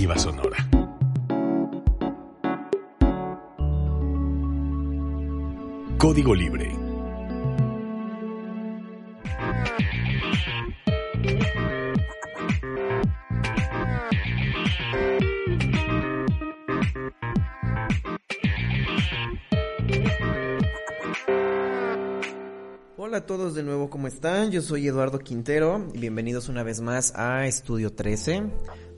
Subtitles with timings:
[0.00, 0.56] Sonora.
[5.98, 6.72] Código Libre.
[22.96, 24.50] Hola a todos de nuevo, ¿cómo están?
[24.50, 28.44] Yo soy Eduardo Quintero y bienvenidos una vez más a Estudio 13.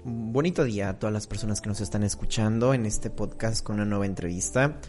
[0.04, 3.84] Bonito día a todas las personas que nos están escuchando en este podcast con una
[3.84, 4.80] nueva entrevista.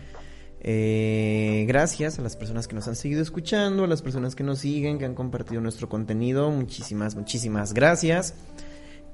[0.60, 4.58] Eh, gracias a las personas que nos han seguido escuchando, a las personas que nos
[4.58, 6.50] siguen, que han compartido nuestro contenido.
[6.50, 8.34] Muchísimas, muchísimas gracias.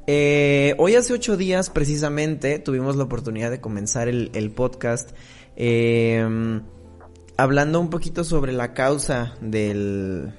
[0.08, 5.10] Eh, hoy hace ocho días precisamente tuvimos la oportunidad de comenzar el, podcast.
[5.58, 6.62] Eh,
[7.36, 10.32] hablando un poquito sobre la causa del,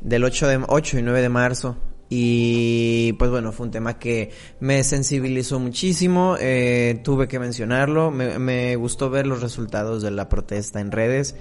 [0.00, 1.76] del 8, de, 8 y 9 de marzo.
[2.08, 8.38] Y pues bueno, fue un tema que me sensibilizó muchísimo, eh, tuve que mencionarlo, me,
[8.38, 11.34] me, gustó ver los resultados de la protesta en redes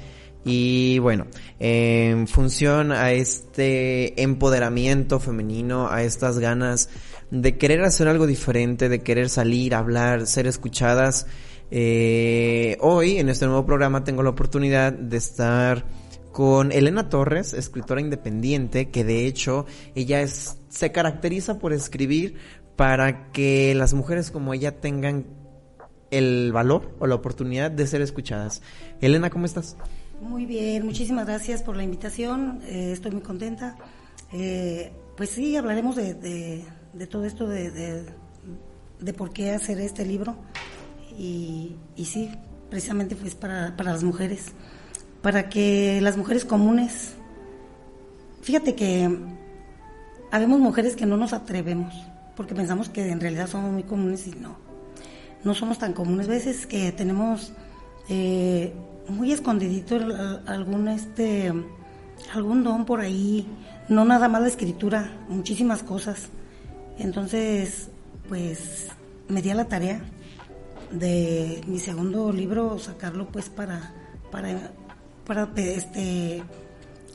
[0.43, 1.27] y bueno,
[1.59, 6.89] en función a este empoderamiento femenino, a estas ganas
[7.31, 11.27] de querer hacer algo diferente, de querer salir, hablar, ser escuchadas,
[11.71, 15.83] eh, hoy en este nuevo programa tengo la oportunidad de estar
[16.35, 22.35] con Elena Torres, escritora independiente, que de hecho ella es, se caracteriza por escribir
[22.75, 25.27] para que las mujeres como ella tengan
[26.11, 28.61] el valor o la oportunidad de ser escuchadas.
[28.99, 29.77] Elena, ¿cómo estás?
[30.19, 33.77] Muy bien, muchísimas gracias por la invitación, eh, estoy muy contenta.
[34.33, 36.65] Eh, pues sí, hablaremos de,
[37.09, 38.03] todo esto, de,
[38.99, 40.35] de, por qué hacer este libro
[41.17, 42.29] y, sí,
[42.69, 44.51] precisamente pues para las mujeres,
[45.25, 47.15] para que las mujeres comunes,
[48.43, 49.09] fíjate que
[50.29, 51.95] habemos mujeres que no nos atrevemos,
[52.35, 54.55] porque pensamos que en realidad somos muy comunes y no,
[55.43, 57.53] no somos tan comunes, veces que tenemos
[58.07, 58.71] eh,
[59.09, 59.97] muy escondidito
[60.45, 61.51] algún este
[62.35, 63.47] algún don por ahí,
[63.89, 66.29] no nada más la escritura, muchísimas cosas.
[66.99, 67.89] Entonces,
[68.29, 68.89] pues
[69.27, 70.01] me di a la tarea
[70.91, 73.91] de mi segundo libro sacarlo pues para
[74.31, 74.51] para
[75.25, 76.43] para este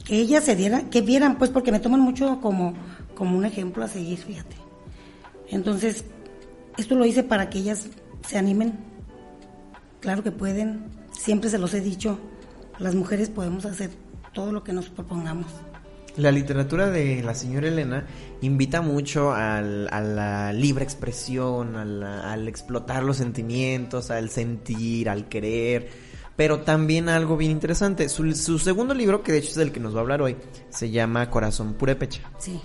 [0.04, 2.74] que ellas se dieran que vieran pues porque me toman mucho como
[3.14, 4.56] como un ejemplo a seguir fíjate.
[5.48, 6.04] Entonces
[6.76, 7.88] esto lo hice para que ellas
[8.26, 8.78] se animen.
[10.00, 10.84] Claro que pueden.
[11.12, 12.18] Siempre se los he dicho.
[12.78, 13.90] Las mujeres podemos hacer
[14.32, 15.46] todo lo que nos propongamos.
[16.16, 18.06] La literatura de la señora Elena
[18.40, 25.28] invita mucho al, a la libre expresión, al, al, explotar los sentimientos, al sentir, al
[25.28, 25.88] querer,
[26.40, 28.08] pero también algo bien interesante.
[28.08, 30.36] Su, su, segundo libro, que de hecho es el que nos va a hablar hoy,
[30.70, 32.22] se llama Corazón Purépecha.
[32.38, 32.58] Sí.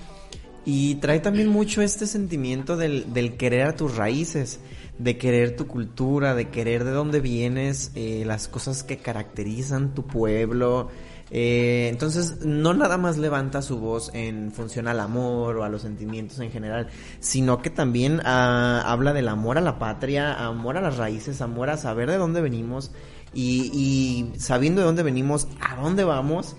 [0.64, 4.62] Y trae también mucho este sentimiento del, del, querer a tus raíces,
[4.98, 10.08] de querer tu cultura, de querer de dónde vienes, eh, las cosas que caracterizan tu
[10.08, 10.90] pueblo.
[11.30, 15.82] Eh, entonces, no nada más levanta su voz en función al amor o a los
[15.82, 16.88] sentimientos en general,
[17.20, 21.70] sino que también ah, habla del amor a la patria, amor a las raíces, amor
[21.72, 22.92] a saber de dónde venimos
[23.36, 26.56] y, y sabiendo de dónde venimos, a dónde vamos,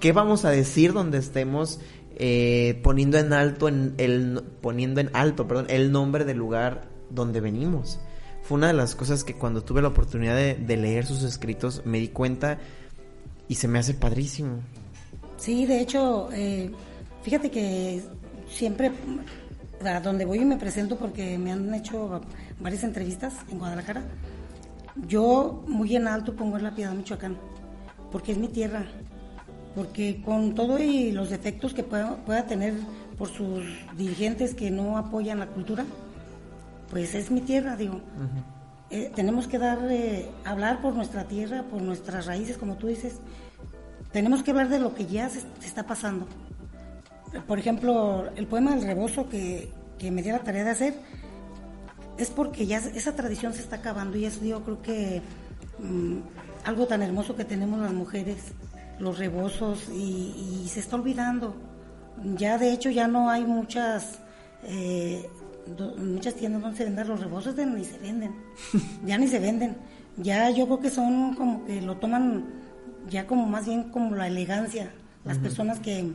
[0.00, 1.80] qué vamos a decir donde estemos.
[2.16, 7.40] Eh, poniendo en alto en el poniendo en alto perdón el nombre del lugar donde
[7.40, 7.98] venimos
[8.44, 11.98] fue una de las cosas que cuando tuve la oportunidad de, leer sus escritos me
[11.98, 12.58] di cuenta
[13.48, 14.58] y se me hace padrísimo.
[15.38, 16.70] Sí, de hecho, eh,
[17.22, 18.02] fíjate que
[18.48, 18.92] siempre
[19.82, 22.20] a donde voy y me presento porque me han hecho
[22.60, 24.04] varias entrevistas en Guadalajara.
[25.08, 27.36] Yo muy en alto pongo en la Piedad Michoacán,
[28.12, 28.84] porque es mi tierra,
[29.74, 32.74] porque con todo y los defectos que pueda, pueda tener
[33.18, 33.64] por sus
[33.96, 35.84] dirigentes que no apoyan la cultura,
[36.90, 37.94] pues es mi tierra, digo.
[37.96, 38.54] Uh -huh.
[38.90, 43.18] Eh, tenemos que dar, eh, hablar por nuestra tierra, por nuestras raíces, como tú dices.
[44.12, 46.28] Tenemos que hablar de lo que ya se, se está pasando.
[47.48, 50.94] Por ejemplo, el poema del rebozo que, que, me dio la tarea de hacer
[52.18, 55.22] es porque ya esa tradición se está acabando y es yo creo que
[55.78, 56.18] mmm,
[56.64, 58.52] algo tan hermoso que tenemos las mujeres,
[58.98, 61.54] los rebozos, y, y, se está olvidando.
[62.36, 64.18] Ya de hecho ya no hay muchas...
[64.64, 65.28] Eh,
[65.96, 68.34] muchas tiendas donde se venden los rebozos de, ni se venden,
[69.06, 69.76] ya ni se venden,
[70.18, 72.44] ya yo creo que son como que lo toman
[73.08, 74.90] ya como más bien como la elegancia,
[75.24, 75.42] las uh -huh.
[75.42, 76.12] personas que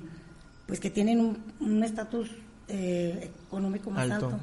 [0.68, 2.30] pues que tienen un estatus
[2.68, 4.28] eh, económico más alto.
[4.28, 4.40] alto.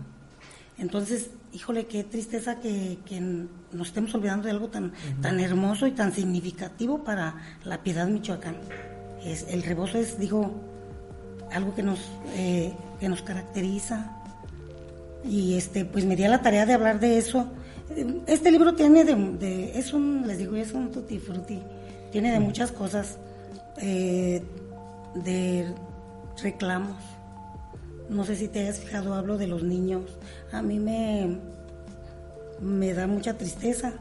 [0.79, 5.21] Entonces, híjole, qué tristeza que, que, nos estemos olvidando de algo tan, uh -huh.
[5.23, 8.57] tan hermoso y tan significativo para la piedad Michoacán.
[9.25, 10.53] Es, el rebozo es, digo,
[11.51, 11.99] algo que nos,
[12.35, 14.13] eh, que nos caracteriza,
[15.25, 17.49] y este pues me di a la tarea de hablar de eso.
[18.27, 21.59] Este libro tiene de, es un, les digo, es un tutti frutti,
[22.13, 23.17] tiene de muchas cosas,
[23.79, 24.43] eh,
[25.15, 25.73] de
[26.43, 27.16] reclamos.
[28.09, 30.05] No sé si te hayas fijado, hablo de los niños.
[30.53, 31.39] A mí me,
[32.61, 33.93] me da mucha tristeza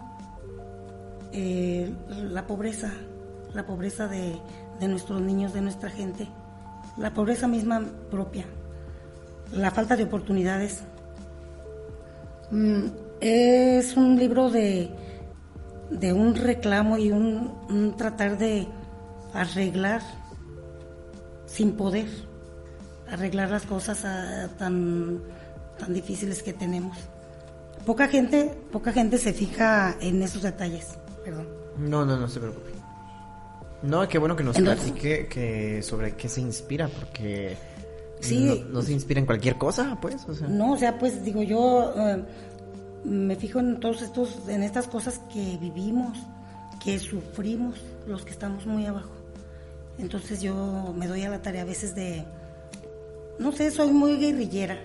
[1.31, 1.91] eh,
[2.31, 2.91] la pobreza,
[3.53, 4.37] la pobreza de,
[4.79, 6.27] de nuestros niños, de nuestra gente,
[6.97, 8.45] la pobreza misma propia,
[9.51, 10.83] la falta de oportunidades.
[12.51, 12.85] Mm,
[13.21, 14.91] es un libro de,
[15.89, 18.67] de un reclamo y un, tratar de
[19.33, 20.01] arreglar
[21.45, 22.07] sin poder,
[23.09, 25.21] arreglar las cosas ah, tan,
[25.77, 26.97] tan difíciles que tenemos.
[27.85, 30.97] Poca gente, poca gente se fija en esos detalles.
[31.23, 31.47] Perdón.
[31.77, 32.71] No, no, no se preocupe.
[33.83, 37.55] No, qué bueno que nos platique que sobre qué se inspira, porque
[38.19, 40.25] sí, no, se inspira en cualquier cosa, pues.
[40.49, 42.23] No, o sea, pues digo yo eh,
[43.03, 46.17] me fijo en todos estos, en estas cosas que vivimos,
[46.83, 49.11] que sufrimos, los que estamos muy abajo.
[49.99, 52.25] Entonces yo me doy a la tarea a veces de,
[53.39, 54.79] no sé, soy muy guerrillera.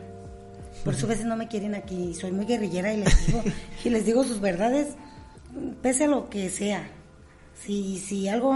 [0.85, 2.15] Por eso a veces no me quieren aquí.
[2.15, 3.43] Soy muy guerrillera y les digo,
[3.85, 4.95] y les digo sus verdades,
[5.83, 6.91] pese a lo que sea
[7.65, 8.53] si, si algo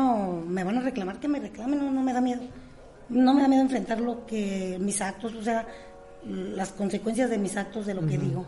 [0.46, 2.42] me van a reclamar, que me reclamen, no, me da miedo.
[3.08, 5.66] No me da miedo enfrentar lo que mis actos, o sea,
[6.24, 8.46] las consecuencias de mis actos, de lo que digo.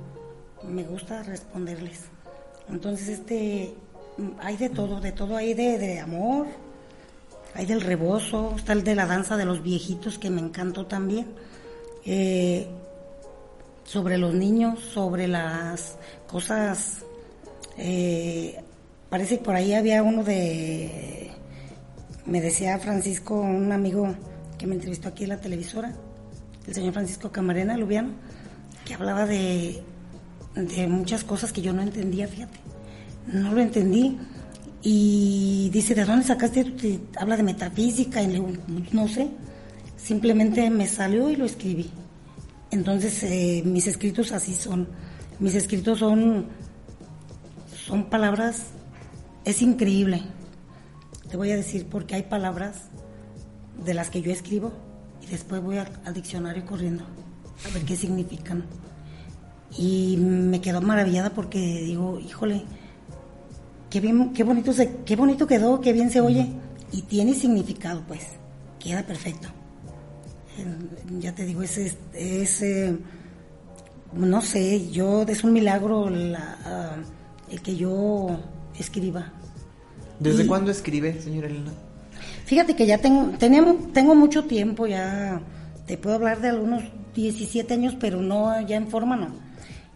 [0.65, 2.05] Me gusta responderles.
[2.71, 3.75] Entonces, este,
[4.41, 6.47] hay de todo, de todo, hay de, amor,
[7.57, 11.27] hay del rebozo, está el de la danza de los viejitos que me encantó también.
[12.05, 12.69] Eh,
[13.85, 17.05] sobre los niños, sobre las cosas
[17.79, 18.59] eh,
[19.09, 21.31] parece que por ahí había uno de,
[22.27, 24.15] me decía Francisco, un amigo
[24.59, 25.95] que me entrevistó aquí en la televisora,
[26.67, 28.11] el señor Francisco Camarena Lubiano,
[28.85, 29.83] que hablaba de,
[30.55, 32.59] de muchas cosas que yo no entendía, fíjate,
[33.33, 34.19] no lo entendí.
[34.89, 36.63] Y dice, ¿de dónde sacaste?
[36.63, 38.41] Te habla de metafísica, y
[38.93, 39.29] no sé,
[39.97, 41.91] simplemente me salió y lo escribí.
[42.71, 44.87] Entonces, eh, mis escritos así son.
[45.41, 46.47] Mis escritos son,
[47.85, 48.67] son palabras
[49.47, 50.23] es increíble.
[51.31, 52.91] Te voy a decir porque hay palabras
[53.85, 54.73] de las que yo escribo
[55.23, 57.05] y después voy al, diccionario corriendo
[57.65, 58.65] a ver qué significan.
[59.79, 62.65] Y me quedo maravillada porque digo, híjole,
[63.97, 66.47] qué bien, qué bonito se, qué bonito quedó, qué bien se oye
[66.93, 68.21] y tiene significado, pues,
[68.79, 69.49] queda perfecto.
[71.19, 72.65] Ya te digo, es, es,
[74.13, 76.99] no sé, yo es un milagro la,
[77.51, 78.39] el que yo
[78.79, 79.33] escriba.
[80.21, 81.73] ¿Desde cuándo escribe, señora Elena?
[82.45, 85.41] Fíjate que ya tengo, tenemos, tengo mucho tiempo, ya
[85.87, 86.83] te puedo hablar de algunos
[87.15, 89.29] 17 años, pero no ya en forma no.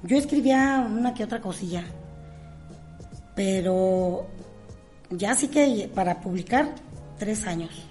[0.02, 1.84] Yo escribía una que otra cosilla,
[3.34, 4.26] pero
[5.10, 6.74] ya sí que para publicar,
[7.18, 7.86] tres años.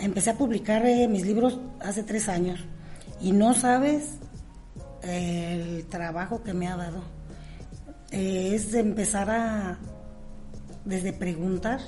[0.00, 2.60] empecé a publicar eh, mis libros hace tres años
[3.20, 4.18] y no sabes
[5.02, 7.02] el trabajo que me ha dado.
[8.10, 9.78] Eh, es empezar a,
[10.84, 11.80] desde preguntar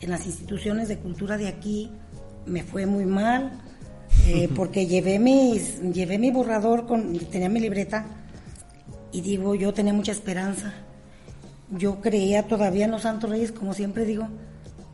[0.00, 1.90] en las instituciones de cultura de aquí,
[2.46, 3.52] me fue muy mal,
[4.26, 8.06] eh, porque llevé, mis, llevé mi borrador, con, tenía mi libreta,
[9.12, 10.72] y digo, yo tenía mucha esperanza.
[11.70, 14.28] Yo creía todavía en los Santos Reyes, como siempre digo,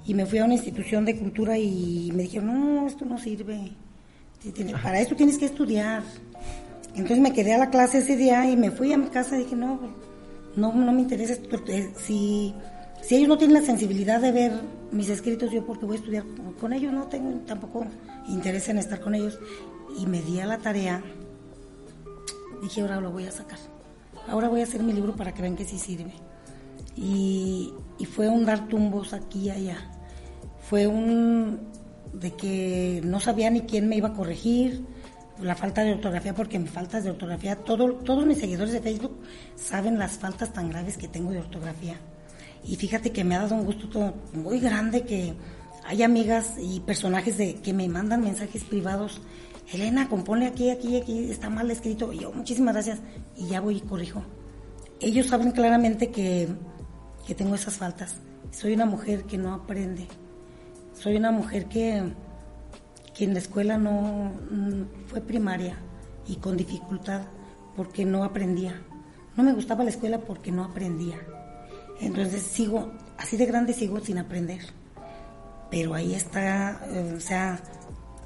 [0.04, 3.72] y me fui a una institución de cultura y me dijeron, no, esto no sirve,
[4.82, 6.02] para esto tienes que estudiar.
[6.90, 9.44] Entonces me quedé a la clase ese día y me fui a mi casa y
[9.44, 9.80] dije, no,
[10.54, 11.58] no, no me interesa esto,
[11.98, 12.54] si,
[13.02, 14.52] si ellos no tienen la sensibilidad de ver
[14.92, 16.24] mis escritos, yo porque voy a estudiar
[16.60, 17.86] con ellos, no tengo tampoco
[18.28, 19.38] interés en estar con ellos.
[19.98, 21.02] Y me di a la tarea,
[22.62, 23.58] dije, ahora lo voy a sacar,
[24.28, 26.12] ahora voy a hacer mi libro para que vean que sí sirve.
[26.96, 29.90] Y, y fue un dar tumbos aquí y allá,
[30.60, 31.60] fue un
[32.12, 34.84] de que no sabía ni quién me iba a corregir,
[35.40, 39.18] la falta de ortografía, porque mi faltas de ortografía, todo, todos mis seguidores de Facebook
[39.54, 41.96] saben las faltas tan graves que tengo de ortografía.
[42.64, 45.34] Y fíjate que me ha dado un gusto muy grande que
[45.84, 49.20] hay amigas y personajes de, que me mandan mensajes privados.
[49.72, 52.12] Elena, compone aquí, aquí, aquí, está mal escrito.
[52.12, 53.00] Y yo, muchísimas gracias.
[53.36, 54.22] Y ya voy y corrijo.
[55.00, 56.48] Ellos saben claramente que,
[57.26, 58.16] que tengo esas faltas.
[58.52, 60.06] Soy una mujer que no aprende.
[60.94, 62.12] Soy una mujer que,
[63.14, 65.76] que en la escuela no mm, fue primaria
[66.26, 67.22] y con dificultad
[67.74, 68.80] porque no aprendía.
[69.36, 71.18] No me gustaba la escuela porque no aprendía.
[72.00, 74.60] Entonces sigo, así de grande sigo sin aprender.
[75.70, 77.60] Pero ahí está, eh, o sea,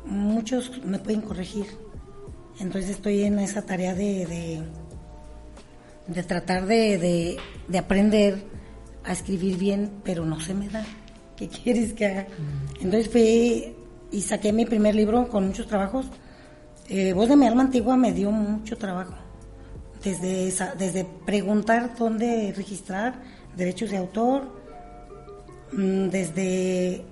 [0.05, 1.67] muchos me pueden corregir,
[2.59, 4.63] Entonces estoy en esa tarea de, de,
[6.07, 7.39] de tratar de, de,
[7.69, 8.60] de aprender
[9.05, 10.85] a escribir bien, pero no se me da.
[11.37, 12.27] ¿Qué quieres que haga?
[12.81, 13.75] Entonces fui
[14.13, 16.07] y saqué mi primer libro con muchos trabajos.
[16.89, 19.15] Eh, Voz de mi alma antigua me dio mucho trabajo.
[20.05, 23.15] Desde, esa- desde preguntar dónde registrar
[23.57, 24.51] derechos de autor,
[25.73, 27.05] mm, desde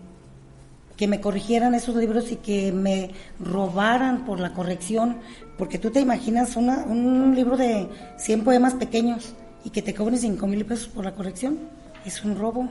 [0.97, 5.18] que me corrigieran esos libros y que me robaran por la corrección,
[5.57, 9.35] porque tú te imaginas una- un libro de 100 poemas pequeños
[9.68, 11.58] y que te cobren 5 mil pesos por la corrección,
[12.06, 12.70] es un robo,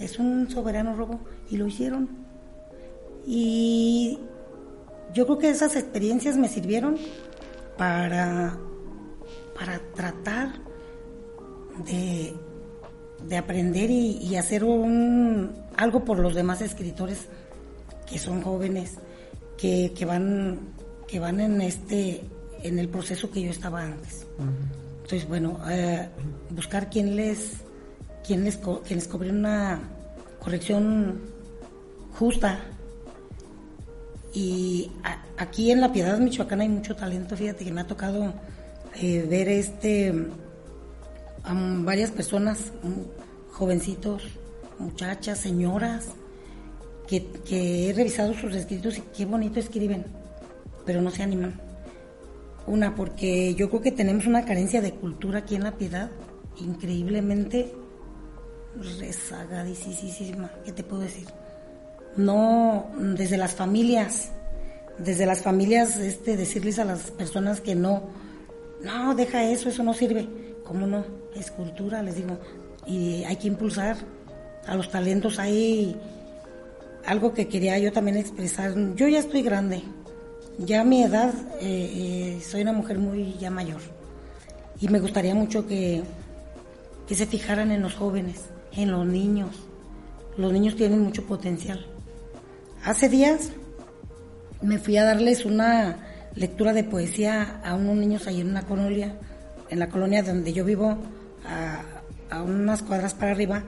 [0.00, 2.08] es un soberano robo, y lo hicieron.
[3.24, 4.18] Y
[5.14, 6.96] yo creo que esas experiencias me sirvieron
[7.78, 8.58] para,
[9.56, 10.54] para tratar
[11.86, 12.34] de,
[13.28, 17.28] de aprender y, hacer un, algo por los demás escritores
[18.10, 18.94] que son jóvenes,
[19.56, 20.58] que, que van,
[21.06, 22.22] que van en este,
[22.64, 24.26] en el proceso que yo estaba antes.
[25.02, 26.08] Entonces, bueno, eh,
[26.50, 27.54] buscar quién les,
[28.26, 29.80] quién les, quién les cobre una
[30.40, 31.20] corrección
[32.18, 32.60] justa.
[34.34, 37.36] Y a- aquí en La Piedad, Michoacán, hay mucho talento.
[37.36, 38.32] Fíjate que me ha tocado
[39.00, 40.12] eh, ver este
[41.44, 44.22] a varias personas, mm, jovencitos,
[44.78, 46.06] muchachas, señoras,
[47.08, 50.04] que he revisado sus escritos y qué bonito escriben,
[50.86, 51.60] pero no se animan.
[52.66, 56.10] Una, porque yo creo que tenemos una carencia de cultura aquí en La Piedad,
[56.60, 57.72] increíblemente
[58.98, 61.26] rezagadísima, ¿qué te puedo decir?
[62.16, 64.30] No, desde las familias,
[64.98, 68.02] desde las familias, este, decirles a las personas que no,
[68.82, 70.28] no, deja eso, eso no sirve.
[70.64, 71.04] ¿Cómo no?
[71.34, 72.38] Es cultura, les digo.
[72.86, 73.96] Y hay que impulsar
[74.66, 75.38] a los talentos.
[75.38, 75.96] Hay
[77.06, 78.74] algo que quería yo también expresar.
[78.94, 79.82] Yo ya estoy grande.
[80.58, 83.80] Ya a mi edad eh, eh, soy una mujer muy ya mayor.
[84.80, 86.02] Y me gustaría mucho que,
[87.06, 89.50] que se fijaran en los jóvenes, en los niños.
[90.36, 91.86] Los niños tienen mucho potencial.
[92.84, 93.50] Hace días
[94.60, 95.98] me fui a darles una
[96.34, 99.14] lectura de poesía a unos niños ahí en una colonia,
[99.70, 100.98] en la colonia donde yo vivo,
[101.46, 101.82] a,
[102.30, 103.62] a unas cuadras para arriba.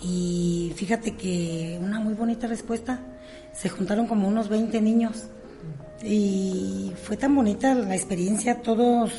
[0.00, 3.00] Y fíjate que una muy bonita respuesta.
[3.52, 5.28] Se juntaron como unos 20 niños.
[6.02, 9.12] Y fue tan bonita la experiencia, todos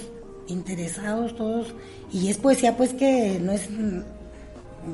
[0.47, 1.73] interesados, todos.
[2.11, 3.69] Y es poesía, pues que no es,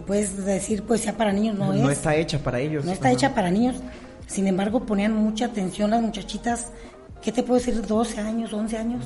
[0.05, 1.97] puedes decir poesía para niños, no, No es.
[1.97, 2.85] está hecha para ellos.
[2.85, 3.13] No está Ajá.
[3.13, 3.75] hecha para niños.
[4.27, 6.67] Sin embargo, ponían mucha atención las muchachitas,
[7.21, 7.81] ¿qué te puedo decir?
[7.85, 9.05] 12 años, 11 años.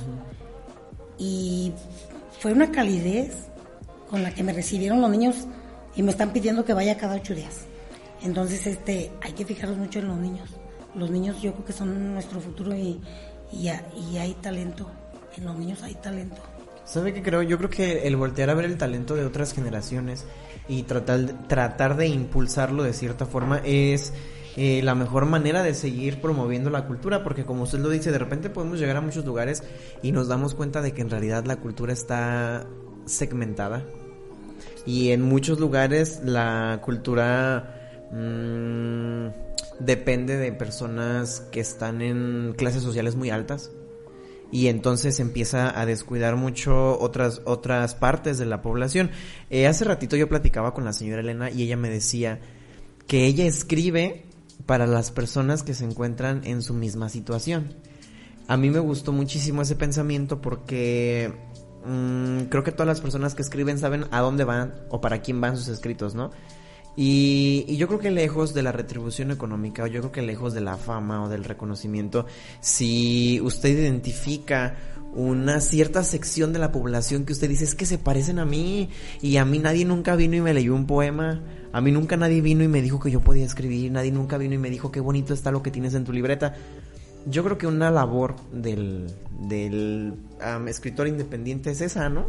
[1.17, 1.71] Y
[2.39, 3.31] fue una calidez
[4.09, 5.47] con la que me recibieron los niños
[5.95, 7.65] y me están pidiendo que vaya cada ocho días.
[8.23, 10.49] Entonces, este, hay que fijarnos mucho en los niños.
[10.95, 12.99] Los niños yo creo que son nuestro futuro y,
[13.51, 14.89] y, ha- y hay talento.
[15.37, 16.37] En los niños hay talento.
[16.83, 17.41] ¿Sabe qué creo?
[17.43, 20.25] Yo creo que el voltear a ver el talento de otras generaciones
[20.67, 24.13] y tratar, tratar de impulsarlo de cierta forma es
[24.57, 28.17] eh, la mejor manera de seguir promoviendo la cultura, porque como usted lo dice, de
[28.17, 29.63] repente podemos llegar a muchos lugares
[30.01, 32.65] y nos damos cuenta de que en realidad la cultura está
[33.05, 33.83] segmentada.
[34.85, 39.50] Y en muchos lugares la cultura mm,
[39.85, 43.71] depende de personas que están en clases sociales muy altas
[44.51, 49.11] y entonces empieza a descuidar mucho otras otras partes de la población.
[49.49, 52.39] Eh, hace ratito yo platicaba con la señora Elena y ella me decía
[53.07, 54.25] que ella escribe
[54.65, 57.73] para las personas que se encuentran en su misma situación.
[58.47, 61.33] A mí me gustó muchísimo ese pensamiento porque
[61.85, 65.39] mm, creo que todas las personas que escriben saben a dónde van o para quién
[65.39, 66.31] van sus escritos, ¿no?
[66.95, 70.61] Y, yo creo que lejos de la retribución económica, o yo creo que lejos de
[70.61, 72.25] la fama o del reconocimiento,
[72.59, 74.75] si usted identifica
[75.13, 78.89] una cierta sección de la población que usted dice es que se parecen a mí
[79.21, 81.43] y a mí nadie nunca vino y me leyó un poema,
[81.73, 84.55] a mí nunca nadie vino y me dijo que yo podía escribir, nadie nunca vino
[84.55, 86.55] y me dijo qué bonito está lo que tienes en tu libreta.
[87.25, 89.07] Yo creo que una labor del,
[89.47, 90.13] del
[90.67, 92.25] escritor independiente es esa, ¿no?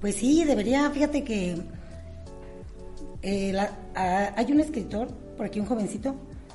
[0.00, 1.56] Pues sí, debería, fíjate que
[3.24, 3.58] eh,
[3.94, 6.14] hay un escritor, por aquí un jovencito,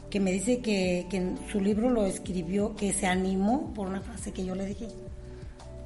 [0.10, 4.02] que me dice que, que en su libro lo escribió, que se animó por una
[4.02, 4.88] frase que yo le dije.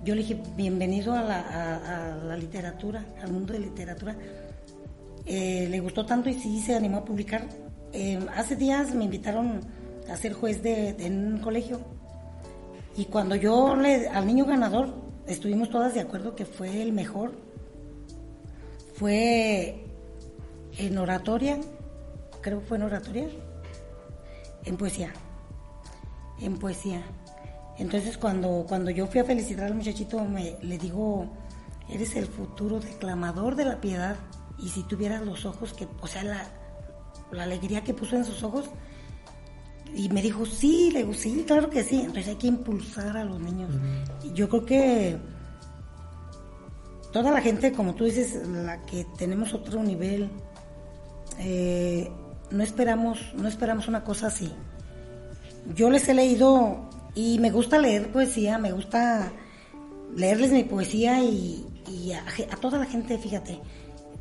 [0.06, 4.16] Yo le dije, bienvenido a la, a- la literatura, al mundo de literatura.
[5.26, 7.48] Eh, le gustó tanto y sí se animó a publicar.
[7.94, 9.62] Eh, hace días me invitaron
[10.10, 11.80] a ser juez de, de un colegio
[12.98, 14.94] y cuando yo le, al niño ganador
[15.28, 17.32] estuvimos todas de acuerdo que fue el mejor,
[18.96, 19.83] fue
[20.78, 21.60] en oratoria,
[22.42, 23.28] creo que fue en oratoria,
[24.66, 25.14] en poesía,
[26.40, 27.04] en poesía.
[27.78, 31.28] Entonces cuando, cuando yo fui a felicitar al muchachito, me, le digo,
[31.90, 34.16] eres el futuro declamador de la piedad.
[34.60, 36.48] Y si tuvieras los ojos que, o sea, la,
[37.32, 38.70] la alegría que puso en sus ojos,
[39.96, 42.00] y me dijo, sí, le digo, sí, claro que sí.
[42.00, 43.70] Entonces hay que impulsar a los niños.
[44.34, 45.18] Yo creo que
[47.12, 50.30] toda la gente, como tú dices, la que tenemos otro nivel,
[51.40, 52.12] eh,
[52.52, 54.52] no esperamos, no esperamos una cosa así.
[55.76, 59.32] Yo les he leído y me gusta leer poesía, me gusta
[60.16, 61.66] leerles mi poesía y,
[62.14, 63.60] a, toda la gente, fíjate,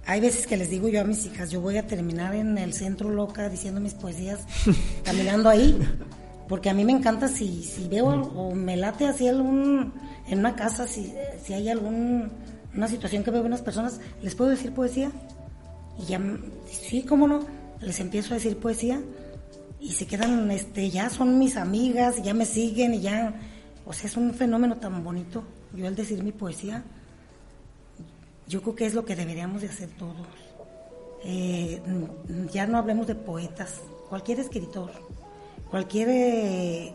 [0.07, 2.73] hay veces que les digo yo a mis hijas, yo voy a terminar en el
[2.73, 4.41] centro loca diciendo mis poesías,
[5.05, 5.79] caminando ahí,
[6.49, 9.93] porque a mí me encanta si, si veo o me late así algún,
[10.29, 12.31] en una casa, si, si hay algún,
[12.75, 15.11] una situación que veo unas personas, les puedo decir poesía.
[15.99, 16.21] Y ya,
[16.67, 17.41] sí, cómo no,
[17.81, 19.01] les empiezo a decir poesía
[19.81, 23.35] y se quedan, este, ya son mis amigas, ya me siguen y ya,
[23.85, 25.43] o sea, es un fenómeno tan bonito.
[25.75, 26.85] Yo al decir mi poesía,
[28.47, 30.27] yo creo que es lo que deberíamos de hacer todos.
[31.25, 31.81] Eh,
[32.53, 34.91] ya no hablemos de poetas, cualquier escritor,
[35.71, 36.95] cualquier eh,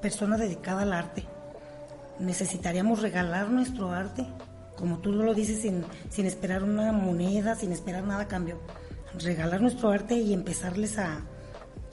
[0.00, 1.24] persona dedicada al arte,
[2.18, 4.26] necesitaríamos regalar nuestro arte,
[4.80, 8.58] como tú lo dices, sin, sin esperar una moneda, sin esperar nada a cambio.
[9.18, 11.20] Regalar nuestro arte y empezarles a,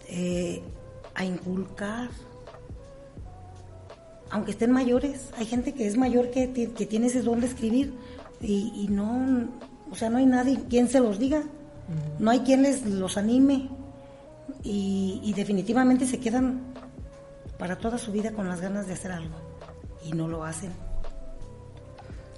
[0.08, 0.64] eh,
[1.14, 2.10] a inculcar.
[4.30, 7.94] Aunque estén mayores, hay gente que es mayor que, que tiene ese don de escribir
[8.42, 9.50] y, no,
[9.92, 11.44] o sea, no hay nadie quien se los diga,
[12.20, 13.70] no hay quien les los anime
[14.64, 16.62] y, definitivamente se quedan
[17.58, 19.36] para toda su vida con las ganas de hacer algo
[20.04, 20.72] y no lo hacen.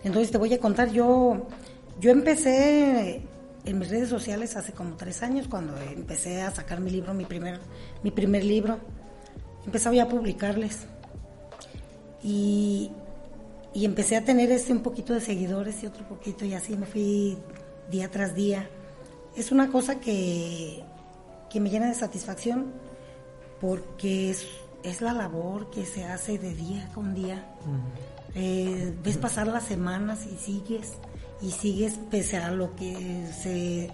[0.04, 1.48] Entonces te voy a contar, yo,
[2.00, 3.22] yo empecé
[3.66, 7.26] en mis redes sociales hace como tres años cuando empecé a sacar mi libro, mi
[7.26, 7.60] primer,
[8.04, 8.80] mi primer libro.
[9.92, 10.80] Ya a publicarles.
[12.24, 12.92] Y,
[13.74, 16.86] y empecé a tener este un poquito de seguidores y otro poquito y así me
[16.86, 17.38] fui
[17.92, 18.70] día tras día.
[19.36, 20.84] Es una cosa que,
[21.50, 22.74] que me llena de satisfacción
[23.62, 24.48] porque es,
[24.84, 27.46] es, la labor que se hace de día con día.
[28.36, 30.94] Eh, ves pasar las semanas y sigues
[31.42, 33.90] y sigues pese a lo que se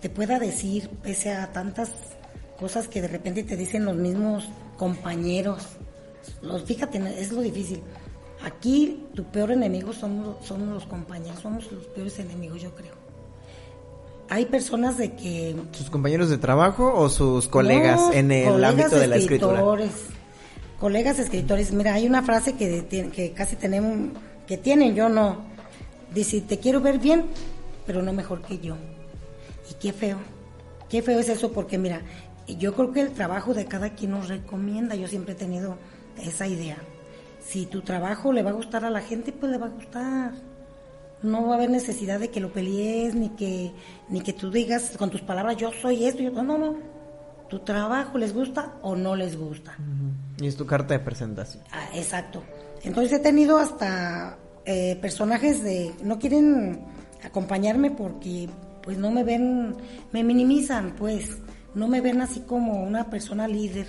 [0.00, 1.92] te pueda decir, pese a tantas
[2.58, 5.66] cosas que de repente te dicen los mismos compañeros.
[6.42, 7.82] Los, fíjate, es lo difícil.
[8.44, 12.94] Aquí tu peor enemigo somos, somos los compañeros, somos los peores enemigos, yo creo.
[14.30, 15.56] Hay personas de que...
[15.72, 19.62] ¿Sus compañeros de trabajo o sus colegas en el ámbito de la escritura?
[20.78, 21.72] Colegas escritores.
[21.72, 25.44] Mira, hay una frase que, que casi tenemos, que tienen, yo no.
[26.14, 27.26] Dice, te quiero ver bien,
[27.86, 28.76] pero no mejor que yo.
[29.70, 30.18] Y qué feo.
[30.88, 32.02] Qué feo es eso porque mira,
[32.46, 34.94] yo creo que el trabajo de cada quien nos recomienda.
[34.94, 35.76] Yo siempre he tenido
[36.22, 36.78] esa idea
[37.48, 40.32] si tu trabajo le va a gustar a la gente, pues le va a gustar.
[41.22, 43.72] No va a haber necesidad de que lo pelees, ni que,
[44.10, 46.76] ni que tú digas con tus palabras, yo soy esto, yo, no, no, no.
[47.48, 49.76] Tu trabajo les gusta o no les gusta.
[50.38, 51.62] Y es tu carta de presentación.
[51.72, 52.42] Ah, exacto.
[52.82, 56.84] Entonces he tenido hasta eh, personajes de, no quieren
[57.22, 58.48] acompañarme porque
[58.82, 59.76] pues no me ven,
[60.12, 61.38] me minimizan, pues,
[61.74, 63.86] no me ven así como una persona líder,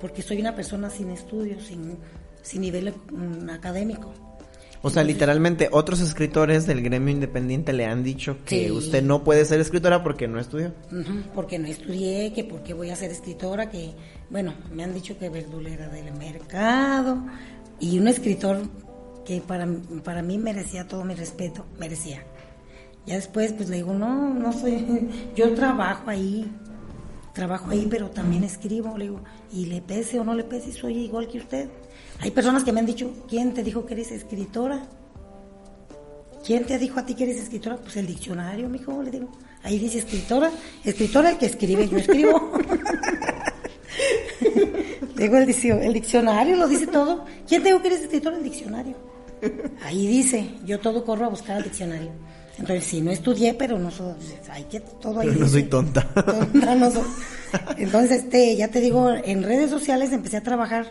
[0.00, 1.98] porque soy una persona sin estudios, sin
[2.42, 4.12] sin nivel mm, académico.
[4.82, 9.44] O sea, literalmente otros escritores del gremio independiente le han dicho que usted no puede
[9.44, 10.72] ser escritora porque no estudió.
[11.34, 13.92] porque no estudié, que porque voy a ser escritora, que,
[14.30, 17.18] bueno, me han dicho que verdulera del mercado
[17.78, 18.62] y un escritor
[19.26, 19.68] que para,
[20.02, 22.24] para mí merecía todo mi respeto, merecía.
[23.06, 26.50] Ya después pues le digo, no, no soy, yo trabajo ahí,
[27.34, 29.20] trabajo ahí, pero también escribo, le digo,
[29.52, 31.68] y le pese o no le pese, soy igual que usted.
[32.20, 34.82] Hay personas que me han dicho, ¿quién te dijo que eres escritora?
[36.44, 37.76] ¿Quién te dijo a ti que eres escritora?
[37.76, 39.30] Pues el diccionario, mijo, le digo.
[39.62, 40.50] Ahí dice escritora,
[40.84, 42.52] escritora el que escribe, yo escribo.
[45.16, 47.24] digo el, el diccionario, lo dice todo.
[47.46, 48.36] ¿Quién te dijo que eres escritora?
[48.36, 48.96] El diccionario.
[49.84, 52.10] Ahí dice, yo todo corro a buscar al diccionario.
[52.58, 54.12] Entonces, sí, no estudié, pero no soy,
[54.50, 55.28] hay que todo ahí.
[55.28, 56.06] no soy tonta.
[57.78, 60.86] Entonces, este, ya te digo, en redes sociales empecé a trabajar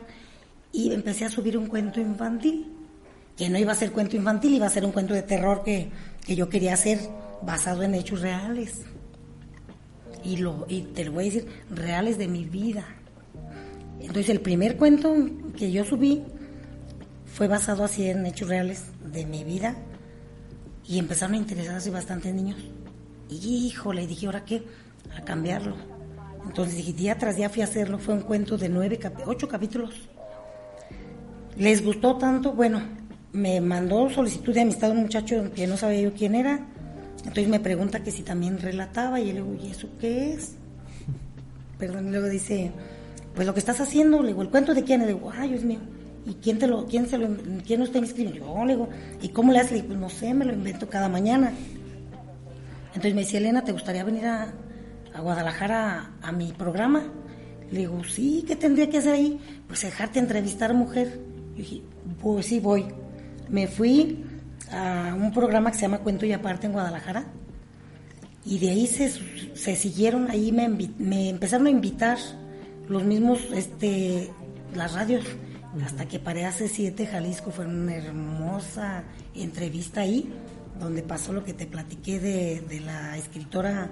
[0.87, 2.67] empecé a subir un cuento infantil,
[3.35, 5.89] que no iba a ser cuento infantil, iba a ser un cuento de terror que,
[6.27, 6.99] yo quería hacer
[7.41, 8.81] basado en hechos reales.
[10.23, 12.85] Y, lo, te lo voy a decir, reales de mi vida.
[13.99, 15.15] Entonces el primer cuento
[15.57, 16.23] que yo subí
[17.25, 19.75] fue basado así en hechos reales de mi vida
[20.85, 22.59] y empezaron a interesarse bastantes niños.
[23.29, 24.63] Y híjole, dije, ¿ahora qué?
[25.15, 25.75] A cambiarlo.
[26.45, 30.09] Entonces dije, día tras día fui a hacerlo, fue un cuento de nueve, ocho capítulos
[31.59, 32.81] Les gustó tanto, bueno,
[33.33, 36.65] me mandó solicitud de amistad un muchacho que no sabía yo quién era.
[37.17, 40.53] Entonces me pregunta que si también relataba y yo le digo, ¿y eso qué es?
[41.77, 42.71] Perdón, y luego dice,
[43.35, 45.01] pues lo que estás haciendo, le digo, ¿el cuento de quién?
[45.01, 45.79] Le digo, ay, Dios mío.
[46.25, 47.27] ¿Y quién te lo, quién se lo,
[47.65, 48.45] quién lo está inscribiendo?
[48.45, 48.89] Yo le digo,
[49.21, 49.71] ¿y cómo le haces?
[49.71, 51.51] Le digo, pues no sé, me lo invento cada mañana.
[52.87, 54.53] Entonces me decía, Elena, ¿te gustaría venir a,
[55.13, 57.03] a Guadalajara a, a mi programa?
[57.69, 59.41] Le digo, sí, ¿qué tendría que hacer ahí?
[59.67, 61.27] Pues dejarte entrevistar mujer.
[61.59, 61.81] Dije,
[62.21, 62.85] pues sí, voy.
[63.49, 64.23] Me fui
[64.71, 67.25] a un programa que se llama Cuento y Aparte en Guadalajara.
[68.45, 69.11] Y de ahí se,
[69.53, 72.17] se siguieron, ahí me empezaron a invitar
[72.87, 74.29] los mismos, este,
[74.73, 75.25] las radios.
[75.85, 79.03] Hasta que paré hace siete, Jalisco, fue una hermosa
[79.35, 80.31] entrevista ahí,
[80.79, 83.91] donde pasó lo que te platiqué de, de la escritora,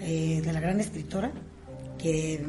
[0.00, 1.32] eh, de la gran escritora,
[1.98, 2.46] que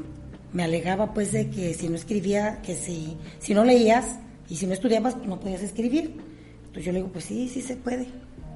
[0.54, 4.68] me alegaba pues de que si no escribía, que si, si no leías y si
[4.68, 6.16] no estudiabas, pues no podías escribir.
[6.60, 8.08] Entonces yo le digo, pues sí, sí se puede,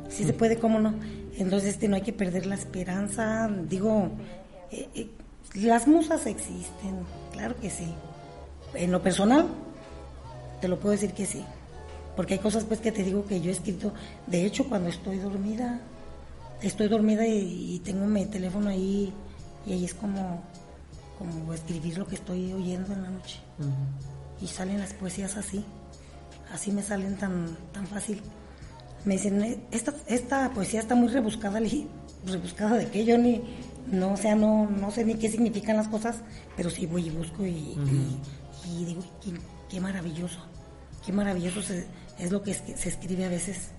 [0.10, 0.94] sí se puede, ¿cómo no?
[1.38, 4.10] Entonces este, no hay que perder la esperanza, digo,
[4.72, 5.10] eh, eh,
[5.56, 7.00] las musas existen,
[7.32, 7.94] claro que sí.
[8.74, 9.48] En lo personal,
[10.60, 11.44] te lo puedo decir que sí.
[12.16, 13.94] Porque hay cosas pues que te digo que yo he escrito,
[14.28, 15.80] de hecho cuando estoy dormida,
[16.62, 19.14] estoy dormida y, y tengo mi teléfono ahí
[19.66, 20.42] y ahí es como,
[21.18, 23.40] como escribir lo que estoy oyendo en la noche.
[24.42, 25.64] Y salen las poesías así,
[26.54, 28.22] así me salen tan, tan fácil.
[29.06, 31.88] Me dicen, "Eh, esta, esta poesía está muy rebuscada, le dije,
[32.26, 33.42] rebuscada de qué, yo ni,
[33.92, 36.18] no, o sea, no, no sé ni qué significan las cosas,
[36.56, 38.20] pero sí voy y busco y, y-
[38.82, 39.32] y digo, qué,
[39.70, 40.40] qué maravilloso,
[41.06, 41.88] qué maravilloso se-
[42.20, 43.70] es lo que es- se escribe a veces.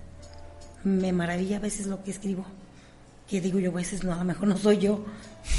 [0.83, 2.45] Me maravilla a veces lo que escribo.
[3.29, 5.05] Que digo yo, a veces no, a lo mejor no soy yo.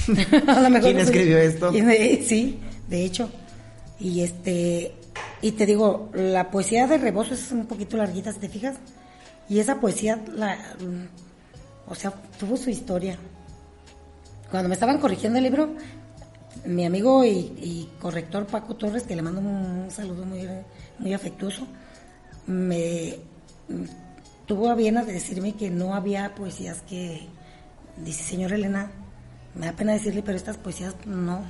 [0.46, 1.70] A lo mejor ¿Quién no escribió esto?
[1.70, 2.58] ¿Quién- eh, Sí,
[2.90, 3.30] de hecho.
[3.98, 4.92] Y este,
[5.44, 8.76] y te digo, la poesía de Rebozo es un poquito larguita, te fijas.
[9.46, 13.18] Y esa poesía, la, mm, o sea, tuvo su historia.
[14.50, 15.74] Cuando me estaban corrigiendo el libro,
[16.64, 20.48] mi amigo y, y corrector Paco Torres, que le mando un, un saludo muy,
[20.98, 21.66] muy afectuoso,
[22.46, 23.18] me
[23.68, 23.84] mm,
[24.46, 27.28] tuvo a bien a decirme que no había poesías que,
[27.98, 28.92] dice, señor Elena,
[29.54, 31.42] me da pena decirle, pero estas poesías no,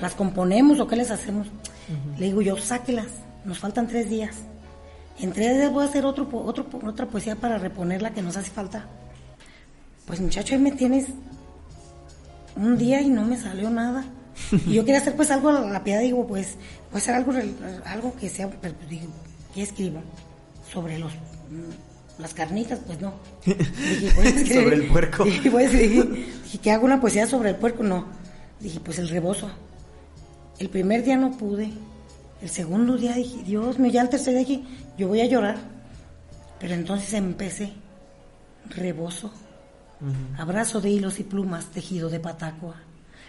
[0.00, 1.48] las componemos o qué les hacemos.
[2.18, 3.06] Le digo yo, sáquelas,
[3.44, 4.36] nos faltan tres días.
[5.20, 8.50] En tres días voy a hacer otro, otro, otra poesía para reponerla que nos hace
[8.50, 8.86] falta.
[10.06, 11.06] Pues muchacho, ahí me tienes
[12.56, 14.04] un día y no me salió nada.
[14.66, 16.56] Y yo quería hacer pues algo a la piedad, digo, pues,
[16.90, 17.32] voy a hacer algo,
[17.84, 19.06] algo que sea, pero pues, digo,
[19.54, 20.00] ¿qué escribo?
[20.72, 23.14] Sobre los mm, las carnitas, pues no.
[23.44, 25.24] Dije, voy a escribir- Sobre el puerco.
[25.24, 27.82] Dije, escribir- dije, ¿que hago una poesía sobre el puerco?
[27.82, 28.06] No.
[28.60, 29.50] Dije, pues el rebozo.
[30.58, 31.70] El primer día no pude.
[32.40, 34.62] El segundo día dije, Dios mío, ya el tercer día dije,
[34.96, 35.56] yo voy a llorar.
[36.58, 37.72] Pero entonces empecé.
[38.68, 39.32] Rebozo.
[40.36, 42.76] Abrazo de hilos y plumas tejido de patacua.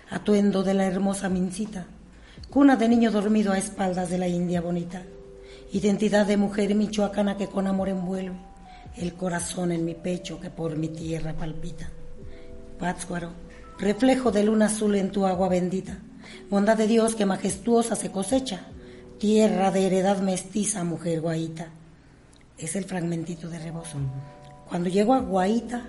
[0.10, 1.86] Atuendo de la hermosa mincita.
[2.50, 5.04] Cuna de niño dormido a espaldas de la India bonita.
[5.72, 8.50] Identidad de mujer michoacana que con amor envuelve
[8.98, 11.90] el corazón en mi pecho que por mi tierra palpita.
[12.78, 13.32] Pátzcuaro,
[13.78, 16.00] reflejo de luna azul en tu agua bendita.
[16.50, 18.62] Bondad de Dios que majestuosa se cosecha.
[19.20, 21.68] Tierra de heredad mestiza, mujer guaita.
[22.58, 23.98] Es el fragmentito de rebozo.
[24.68, 25.86] Cuando llego a Guaita,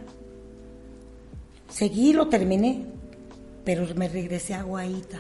[1.68, 2.84] seguí, lo terminé,
[3.64, 5.18] pero me regresé a Guaita.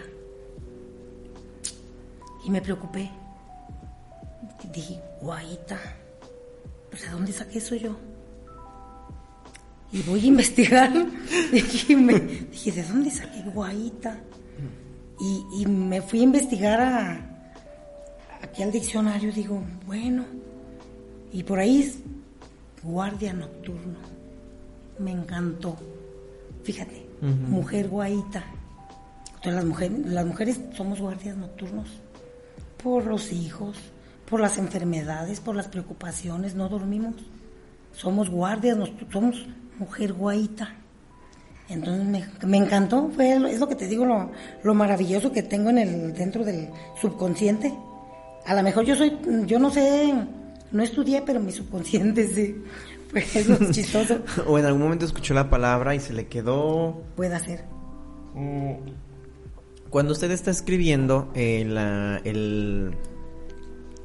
[2.44, 3.10] Y me preocupé.
[4.72, 5.78] Dije, Guaita,
[6.90, 7.96] pues ¿a dónde saqué eso yo?
[9.92, 10.90] Y voy a investigar.
[11.52, 14.16] dije, me- dije, ¿de dónde saqué Guaita?
[15.20, 17.20] Y, y me fui a investigar a,
[18.42, 19.32] aquí al diccionario.
[19.32, 20.24] Digo, bueno,
[21.32, 21.98] y por ahí es
[22.82, 23.98] guardia nocturno.
[24.98, 25.76] Me encantó.
[26.64, 28.44] Fíjate, mujer guaita.
[29.28, 31.88] Entonces las mujeres, las mujeres somos guardias nocturnos
[32.82, 33.76] por los hijos,
[34.28, 37.14] por las enfermedades, por las preocupaciones, no dormimos.
[37.94, 39.46] Somos guardias, nos- somos
[39.78, 40.76] mujer guaita.
[41.70, 44.30] Entonces me, me encantó, fue, lo- es lo que te digo, lo,
[44.62, 46.68] lo maravilloso que tengo en el, dentro del
[47.00, 47.72] subconsciente.
[48.44, 50.12] A lo mejor yo soy, yo no sé,
[50.72, 52.62] no estudié, pero mi subconsciente sí.
[53.12, 54.18] Pues es lo chistoso.
[54.46, 57.02] O en algún momento escuchó la palabra y se le quedó.
[57.16, 57.64] Puede ser.
[59.90, 61.62] Cuando usted está escribiendo eh,
[62.24, 62.94] el...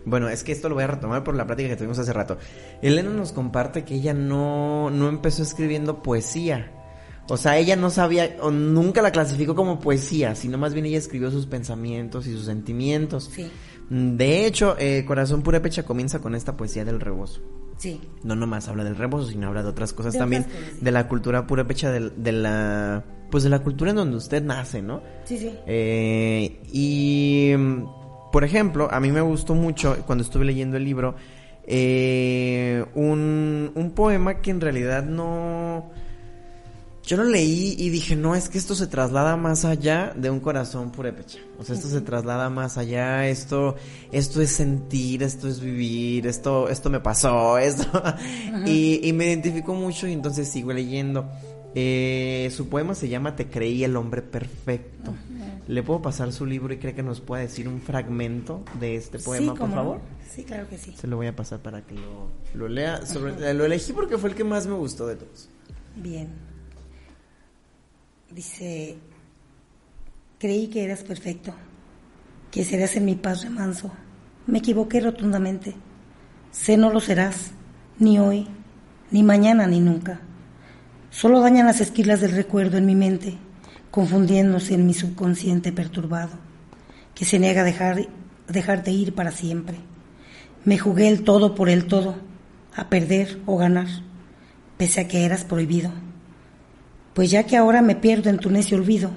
[0.05, 2.37] Bueno, es que esto lo voy a retomar por la plática que tuvimos hace rato.
[2.81, 6.71] Elena nos comparte que ella no, no empezó escribiendo poesía.
[7.27, 10.97] O sea, ella no sabía o nunca la clasificó como poesía, sino más bien ella
[10.97, 13.31] escribió sus pensamientos y sus sentimientos.
[13.33, 13.49] Sí.
[13.89, 17.41] De hecho, eh, Corazón Purépecha comienza con esta poesía del rebozo.
[17.77, 17.99] Sí.
[18.23, 20.85] No nomás habla del rebozo, sino habla de otras cosas De también, otras cosas, sí.
[20.85, 24.81] de la cultura purépecha, de, de la, pues de la cultura en donde usted nace,
[24.81, 25.01] ¿no?
[25.25, 25.51] Sí, sí.
[25.65, 27.53] Eh, y,
[28.31, 31.15] por ejemplo, a mí me gustó mucho cuando estuve leyendo el libro
[31.67, 35.91] eh, un, un poema que en realidad no...
[37.05, 40.39] Yo lo leí y dije, no, es que esto se traslada más allá de un
[40.39, 41.37] corazón purépecha.
[41.59, 43.75] O sea, esto se traslada más allá, esto,
[44.11, 47.85] esto es sentir, esto es vivir, esto, esto me pasó, esto.
[48.65, 51.29] y, y me identifico mucho y entonces sigo leyendo.
[51.75, 55.13] Eh, su poema se llama Te creí el hombre perfecto.
[55.67, 59.19] ¿Le puedo pasar su libro y cree que nos pueda decir un fragmento de este
[59.19, 59.99] poema, sí, por favor?
[60.33, 60.93] Sí, claro que sí.
[60.99, 63.05] Se lo voy a pasar para que lo, lo lea.
[63.05, 65.49] Sobre- lo elegí porque fue el que más me gustó de todos.
[65.95, 66.29] Bien.
[68.35, 68.97] Dice,
[70.39, 71.55] creí que eras perfecto,
[72.51, 73.93] que serías en mi paz remanso.
[74.45, 75.73] Me equivoqué rotundamente.
[76.51, 77.51] Sé no lo serás,
[77.97, 78.49] ni hoy,
[79.09, 80.19] ni mañana, ni nunca.
[81.11, 83.37] Solo dañan las esquilas del recuerdo en mi mente,
[83.89, 86.37] confundiéndose en mi subconsciente perturbado,
[87.13, 88.05] que se niega a dejar,
[88.49, 89.77] dejarte ir para siempre.
[90.65, 92.17] Me jugué el todo por el todo,
[92.75, 93.87] a perder o ganar,
[94.75, 95.93] pese a que eras prohibido.
[97.15, 99.09] Pues ya que ahora me pierdo en tu necio olvido,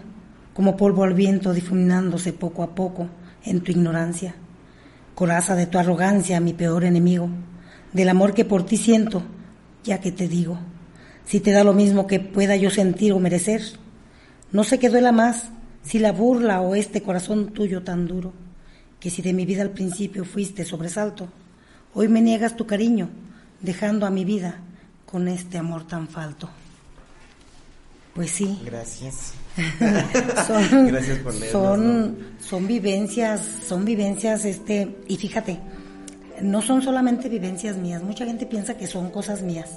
[0.55, 3.09] como polvo al viento difuminándose poco a poco
[3.43, 4.37] en tu ignorancia,
[5.17, 7.29] coraza de tu arrogancia, mi peor enemigo,
[7.93, 9.25] del amor que por ti siento,
[9.83, 10.61] ya que te digo,
[11.25, 13.63] si te da lo mismo que pueda yo sentir o merecer,
[14.53, 15.49] no sé qué duela más,
[15.83, 18.33] si la burla o este corazón tuyo tan duro,
[19.01, 21.27] que si de mi vida al principio fuiste sobresalto,
[21.95, 23.11] hoy me niegas tu cariño,
[23.61, 24.61] dejando a mi vida
[25.05, 26.49] con este amor tan falto.
[28.19, 29.33] Pues sí, Gracias.
[30.49, 35.61] son, Gracias por leernos, son, son vivencias, son vivencias, este, y fíjate,
[36.43, 39.71] no son solamente vivencias mías, mucha gente piensa que son cosas mías.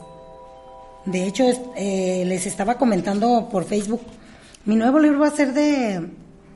[1.06, 4.02] De hecho, es- eh, les estaba comentando por Facebook,
[4.66, 6.08] mi nuevo libro va a ser de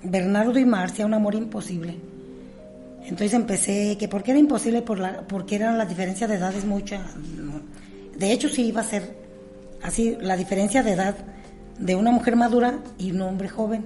[0.02, 1.98] Bernardo y Marcia, Un amor imposible.
[3.04, 7.04] Entonces empecé, que porque era imposible, por la, porque eran las diferencias de edades mucha.
[8.18, 9.16] De hecho, sí iba a ser
[9.84, 11.16] así, la diferencia de edad
[11.80, 13.86] de una mujer madura y un hombre joven.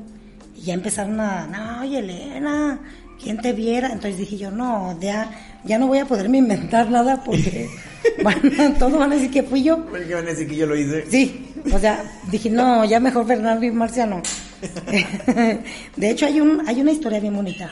[0.55, 2.79] Y ya empezaron a, no, oye, Elena,
[3.21, 3.87] ¿quién te viera?
[3.87, 5.31] Entonces dije yo, no, ya,
[5.63, 7.69] ya no voy a poderme inventar nada porque
[8.23, 9.85] van, todos van a decir que fui yo.
[9.85, 11.05] ¿Por qué van a decir que yo lo hice?
[11.09, 14.21] Sí, o sea, dije, no, ya mejor Bernardo y Marcia no.
[15.95, 17.71] De hecho, hay, un, hay una historia bien bonita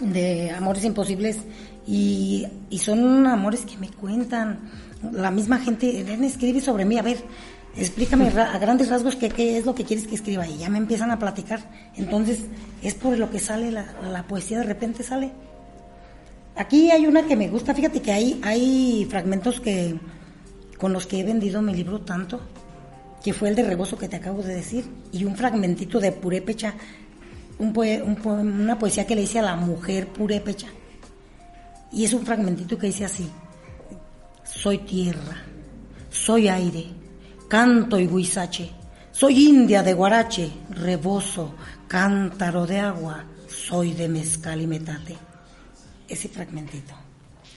[0.00, 1.38] de amores imposibles
[1.86, 4.70] y, y son amores que me cuentan.
[5.12, 7.18] La misma gente, Elena escribe sobre mí, a ver,
[7.76, 11.10] explícame a grandes rasgos qué, es lo que quieres que escriba y ya me empiezan
[11.10, 11.60] a platicar.
[11.96, 12.40] Entonces,
[12.82, 15.30] es por lo que sale la, poesía, de repente sale.
[16.56, 19.98] Aquí hay una que me gusta, fíjate que hay, hay fragmentos que
[20.78, 22.40] con los que he vendido mi libro tanto,
[23.22, 26.74] que fue el de Rebozo que te acabo de decir, y un fragmentito de Purépecha,
[27.58, 27.76] un
[28.24, 30.68] una poesía que le hice a la mujer Purépecha.
[31.92, 33.28] Y es un fragmentito que dice así,
[34.44, 35.42] soy tierra,
[36.10, 36.86] soy aire,
[37.50, 38.70] canto y huizache,
[39.10, 41.56] soy india de guarache, rebozo,
[41.88, 45.16] cántaro de agua, soy de mezcal y metate.
[46.08, 46.94] Ese fragmentito,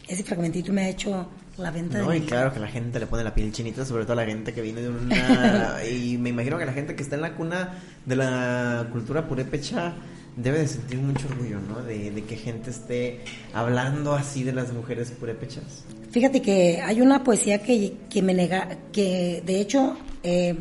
[0.07, 2.99] ese fragmentito me ha hecho la venta No, de y mi claro que la gente
[2.99, 5.85] le pone la piel chinita, sobre todo la gente que viene de una...
[5.87, 9.93] y me imagino que la gente que está en la cuna de la cultura purépecha
[10.35, 11.81] debe de sentir mucho orgullo, ¿no?
[11.83, 13.19] De, de que gente esté
[13.53, 15.83] hablando así de las mujeres purépechas.
[16.11, 20.55] Fíjate que hay una poesía que, que me nega, que de hecho eh,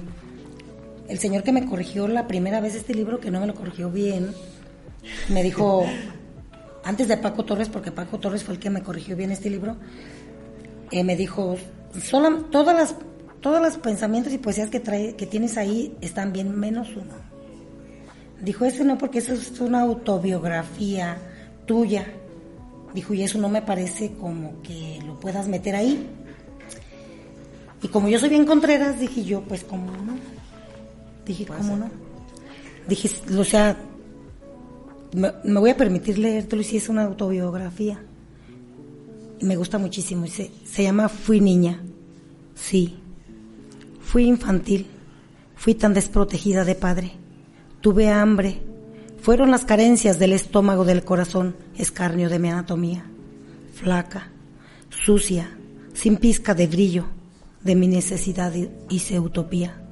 [1.08, 3.90] el señor que me corrigió la primera vez este libro, que no me lo corrigió
[3.90, 4.32] bien,
[5.28, 5.84] me dijo,
[6.84, 9.76] antes de Paco Torres, porque Paco Torres fue el que me corrigió bien este libro,
[10.90, 11.56] eh, me dijo,
[12.00, 12.94] "Sola- todas las
[13.40, 17.31] todos los pensamientos y poesías que trae, que tienes ahí están bien, menos uno.
[18.42, 21.16] Dijo, ese no, porque eso es una autobiografía
[21.64, 22.06] tuya.
[22.92, 26.08] Dijo, y eso no me parece como que lo puedas meter ahí.
[27.82, 30.16] Y como yo soy bien contreras, dije yo, pues cómo no.
[31.24, 31.88] Dije, ¿cómo no?
[32.88, 33.76] Dije, o sea,
[35.14, 38.02] me, me voy a permitir leértelo si es una autobiografía.
[39.40, 40.26] Y me gusta muchísimo.
[40.26, 41.80] Se, se llama Fui niña.
[42.56, 42.98] Sí.
[44.00, 44.88] Fui infantil.
[45.54, 47.21] Fui tan desprotegida de padre.
[47.82, 48.62] Tuve hambre.
[49.20, 53.04] Fueron las carencias del estómago del corazón, escarnio de mi anatomía.
[53.74, 54.30] Flaca,
[54.88, 55.58] sucia,
[55.92, 57.06] sin pizca de brillo,
[57.60, 58.52] de mi necesidad
[58.88, 59.82] hice utopía.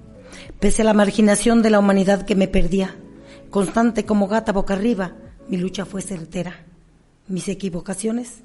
[0.61, 2.95] Pese a la marginación de la humanidad que me perdía,
[3.51, 5.17] constante como gata boca arriba,
[5.49, 6.65] mi lucha fue certera.
[7.27, 8.41] mis equivocaciones,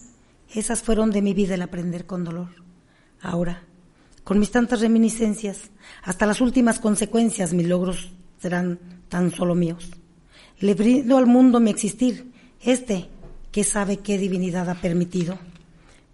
[0.56, 2.50] esas fueron de mi vida el aprender con dolor.
[3.22, 3.62] Ahora,
[4.24, 5.70] con mis tantas reminiscencias,
[6.02, 9.92] hasta las últimas consecuencias, mis logros serán tan solo míos.
[10.60, 13.08] Le brindo al mundo mi existir, este
[13.50, 15.40] que sabe qué divinidad ha permitido.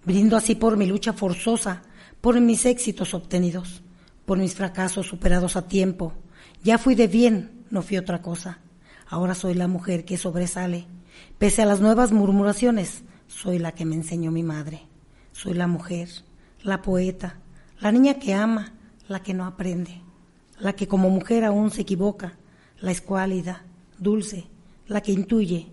[0.05, 1.81] Brindo así por mi lucha forzosa,
[2.21, 3.81] por mis éxitos obtenidos,
[4.23, 6.13] por mis fracasos superados a tiempo.
[6.63, 8.59] Ya fui de bien, no fui otra cosa.
[9.07, 10.85] Ahora soy la mujer que sobresale.
[11.39, 14.83] Pese a las nuevas murmuraciones, soy la que me enseñó mi madre.
[15.31, 16.07] Soy la mujer,
[16.61, 17.39] la poeta,
[17.79, 18.73] la niña que ama,
[19.07, 20.03] la que no aprende,
[20.59, 22.37] la que como mujer aún se equivoca,
[22.81, 23.63] la escuálida,
[23.97, 24.45] dulce,
[24.87, 25.67] la que intuye,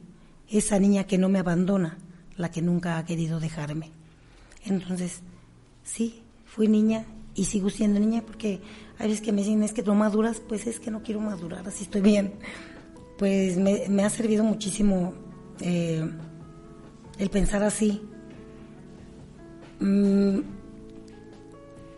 [0.49, 1.99] esa niña que no me abandona,
[2.37, 3.91] la que nunca ha querido dejarme.
[4.65, 5.21] Entonces,
[5.83, 8.61] sí, fui niña y sigo siendo niña porque
[8.99, 11.67] hay veces que me dicen, es que no maduras, pues es que no quiero madurar,
[11.67, 12.35] así estoy bien.
[13.19, 15.15] Pues me, ha servido muchísimo
[15.61, 16.09] eh,
[17.19, 18.01] el pensar así.
[19.81, 20.39] Mm,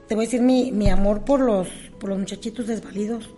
[0.08, 1.68] te voy a decir, mi, mi amor por los,
[1.98, 3.30] por los muchachitos desvalidos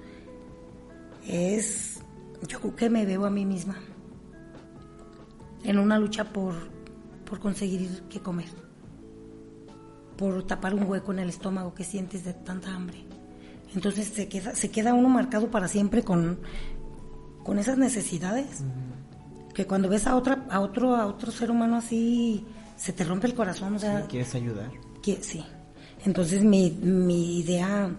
[1.33, 2.01] es,
[2.47, 3.77] yo creo que me veo a mí misma
[5.65, 6.55] en una lucha por,
[7.25, 8.49] por conseguir qué comer,
[10.17, 13.05] por tapar un hueco en el estómago que sientes de tanta hambre.
[13.75, 16.41] Entonces se queda, se queda uno marcado para siempre con,
[17.43, 18.63] con esas necesidades.
[19.55, 22.45] Que cuando ves a otra, a otro, a otro ser humano así,
[22.77, 23.75] se te rompe el corazón.
[23.77, 24.71] O sea, ¿Quieres ayudar?
[25.03, 25.45] Que, sí.
[26.05, 27.91] Entonces mi, mi idea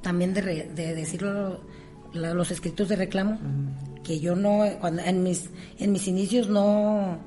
[0.00, 1.60] también de, de decirlo
[2.16, 3.38] los escritos de reclamo,
[4.02, 7.18] que yo no, cuando, en mis, en mis inicios no,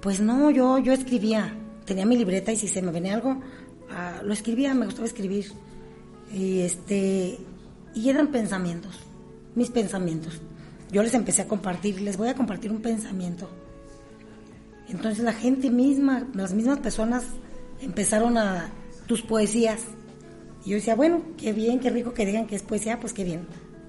[0.00, 1.54] pues no, yo, yo escribía,
[1.84, 3.40] tenía mi libreta y si se me venía algo,
[3.90, 5.46] ah, lo escribía, me gustaba escribir.
[6.34, 7.38] Y este,
[7.94, 8.98] y eran pensamientos,
[9.54, 10.40] mis pensamientos.
[10.90, 13.48] Yo les empecé a compartir, les voy a compartir un pensamiento.
[14.88, 17.24] Entonces la gente misma, las mismas personas
[17.80, 18.70] empezaron a
[19.06, 19.82] tus poesías.
[20.64, 23.24] Y yo decía, bueno, qué bien, qué rico que digan que es poesía, pues qué
[23.24, 23.46] bien.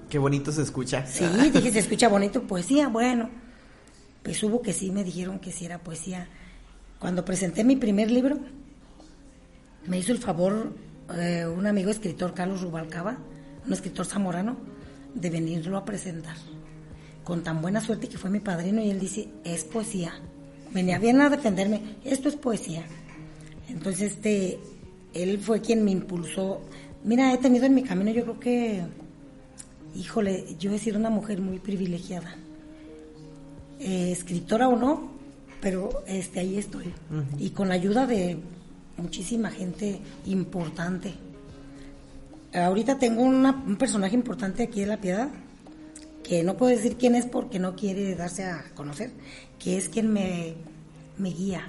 [0.08, 1.06] Qué bonito se escucha.
[1.06, 3.30] Sí, dije, se escucha bonito poesía, bueno.
[4.22, 6.28] Pues hubo que sí, me dijeron que sí era poesía.
[6.98, 8.38] Cuando presenté mi primer libro,
[9.86, 10.72] me hizo el favor
[11.14, 13.18] eh, un amigo escritor, Carlos Rubalcaba,
[13.66, 14.56] un escritor zamorano,
[15.14, 16.36] de venirlo a presentar.
[17.22, 20.14] Con tan buena suerte que fue mi padrino y él dice, es poesía.
[20.72, 22.84] Venía bien a defenderme, esto es poesía.
[23.68, 24.58] Entonces, este,
[25.12, 26.60] él fue quien me impulsó.
[27.04, 28.82] Mira, he tenido en mi camino, yo creo que
[29.94, 32.36] híjole, yo he sido una mujer muy privilegiada.
[33.80, 35.10] Eh, escritora o no,
[35.60, 36.92] pero este ahí estoy.
[37.38, 38.38] Y con la ayuda de
[38.96, 41.14] muchísima gente importante.
[42.52, 45.28] Ahorita tengo un personaje importante aquí de La Piedad,
[46.22, 49.10] que no puedo decir quién es porque no quiere darse a conocer,
[49.58, 50.54] que es quien me,
[51.18, 51.68] me guía.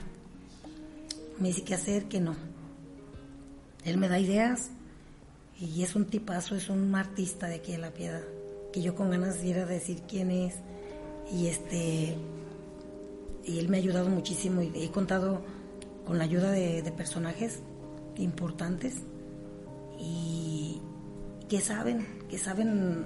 [1.39, 2.35] Me dice qué hacer, qué no.
[3.83, 4.69] Él me da ideas,
[5.60, 8.22] y es un tipazo, es un artista de aquí de La Piedad,
[8.74, 10.56] que yo con ganas diera decir quién es.
[11.32, 12.18] Y este
[13.46, 15.41] y él me ha ayudado muchísimo y he contado
[16.06, 17.60] con la ayuda de, personajes
[18.18, 18.96] importantes
[20.00, 20.82] y
[21.48, 23.06] que saben, que saben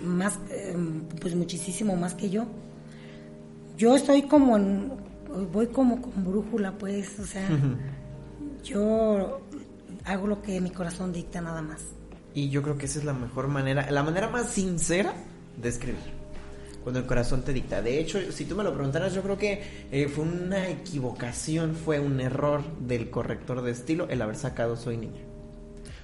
[0.00, 2.46] más, em, pues muchísimo más que yo.
[3.76, 4.92] Yo estoy como en,
[5.52, 7.48] voy como con brújula, pues, o sea,
[8.64, 9.40] yo
[10.04, 11.82] hago lo que mi corazón dicta nada más.
[12.34, 15.14] Y yo creo que esa es la mejor manera, la manera más sincera
[15.60, 16.18] de escribir.
[16.82, 17.82] Cuando el corazón te dicta.
[17.82, 22.00] De hecho, si tú me lo preguntaras, yo creo que eh, fue una equivocación, fue
[22.00, 25.20] un error del corrector de estilo el haber sacado Soy Niña.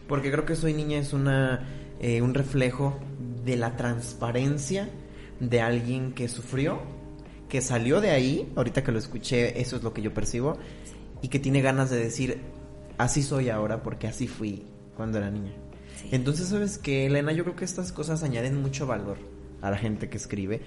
[0.09, 1.67] Porque creo que Soy Niña es una,
[2.01, 2.99] eh, un reflejo
[3.45, 4.89] de la transparencia
[5.41, 6.81] de alguien que sufrió,
[7.49, 10.59] que salió de ahí, ahorita que lo escuché, eso es lo que yo percibo,
[11.23, 12.41] y que tiene ganas de decir,
[12.99, 14.65] así soy ahora porque así fui
[14.97, 15.53] cuando era niña.
[16.11, 17.33] Entonces, ¿sabes que Elena?
[17.33, 19.17] Yo creo que estas cosas añaden mucho valor
[19.63, 20.61] a la gente que escribe.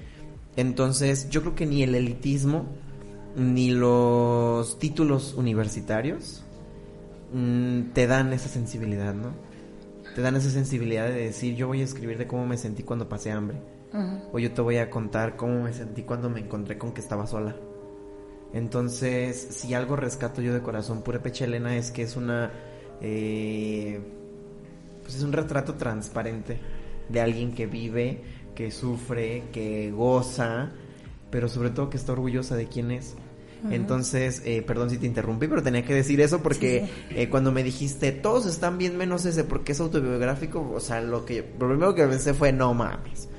[0.56, 2.66] Entonces, yo creo que ni el elitismo,
[3.36, 6.44] ni los títulos universitarios
[7.34, 9.32] mm, te dan esa sensibilidad, ¿no?
[10.16, 13.08] Te dan esa sensibilidad de decir, yo voy a escribir de cómo me sentí cuando
[13.08, 13.58] pasé hambre.
[14.32, 17.26] O yo te voy a contar cómo me sentí cuando me encontré con que estaba
[17.26, 17.56] sola.
[18.54, 22.52] Entonces, si algo rescato yo de corazón pura pecha Elena es que es una
[23.02, 24.00] eh,
[25.04, 26.60] pues es un retrato transparente
[27.10, 28.22] de alguien que vive,
[28.56, 30.72] que sufre, que goza,
[31.32, 33.16] pero sobre todo que está orgullosa de quién es.
[33.72, 37.64] Entonces, eh, perdón si te interrumpí, pero tenía que decir eso porque eh, cuando me
[37.64, 41.96] dijiste todos están bien menos ese porque es autobiográfico, o sea, lo que lo primero
[41.96, 43.30] que pensé fue no mames.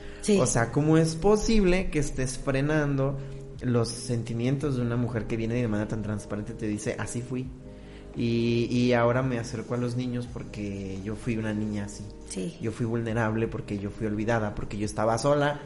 [0.41, 3.17] O sea, ¿cómo es posible que estés frenando
[3.61, 7.47] los sentimientos de una mujer que viene de manera tan transparente te dice, así fui.
[8.17, 12.05] Y, y ahora me acerco a los niños porque yo fui una niña así.
[12.29, 12.57] Sí.
[12.61, 15.61] Yo fui vulnerable porque yo fui olvidada, porque yo estaba sola.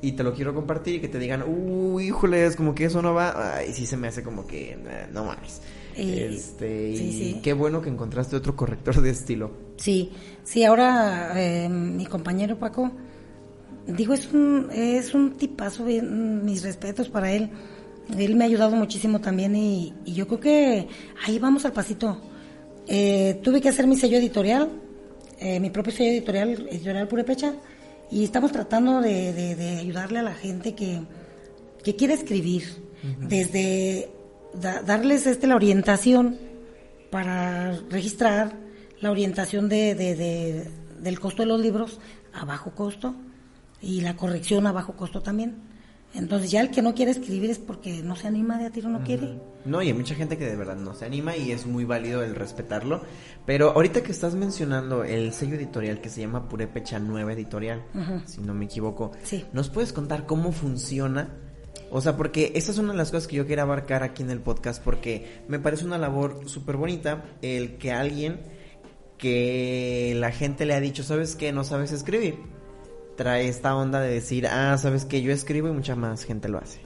[0.00, 3.00] Y te lo quiero compartir y que te digan, uy, híjole, es como que eso
[3.00, 3.56] no va.
[3.56, 4.76] Ay, sí se me hace como que,
[5.12, 5.62] no mames.
[5.96, 7.40] Eh, este, sí, y sí.
[7.42, 9.52] qué bueno que encontraste otro corrector de estilo.
[9.76, 10.12] Sí,
[10.42, 12.90] sí, ahora eh, mi compañero Paco,
[13.86, 17.50] digo, es un, es un tipazo, bien, mis respetos para él.
[18.18, 20.88] Él me ha ayudado muchísimo también y, y yo creo que
[21.26, 22.20] ahí vamos al pasito.
[22.86, 24.68] Eh, tuve que hacer mi sello editorial,
[25.38, 27.54] eh, mi propio sello editorial, editorial Purepecha,
[28.10, 31.00] y estamos tratando de, de- de ayudarle a la gente que,
[31.82, 32.62] que quiere escribir,
[33.20, 34.10] desde
[34.54, 36.36] da- darles este la orientación
[37.10, 38.52] para registrar,
[39.00, 39.94] la orientación de-
[41.00, 41.98] del costo de los libros
[42.34, 43.14] a bajo costo
[43.84, 45.56] y la corrección a bajo costo también.
[46.14, 48.88] Entonces ya el que no quiere escribir es porque no se anima de a tiro
[48.88, 49.40] no quiere.
[49.64, 52.22] No, y hay mucha gente que de verdad no se anima y es muy válido
[52.22, 53.02] el respetarlo.
[53.46, 57.82] Pero ahorita que estás mencionando el sello editorial que se llama Purepecha Nueva Editorial,
[58.26, 59.44] si no me equivoco, Sí.
[59.52, 61.30] ¿nos puedes contar cómo funciona?
[61.90, 64.30] O sea, porque esa es una de las cosas que yo quiero abarcar aquí en
[64.30, 68.40] el podcast porque me parece una labor súper bonita el que alguien
[69.18, 71.52] que la gente le ha dicho, ¿sabes qué?
[71.52, 72.36] No sabes escribir.
[73.16, 75.22] Trae esta onda de decir, ah, ¿sabes qué?
[75.22, 76.80] Yo escribo y mucha más gente lo hace.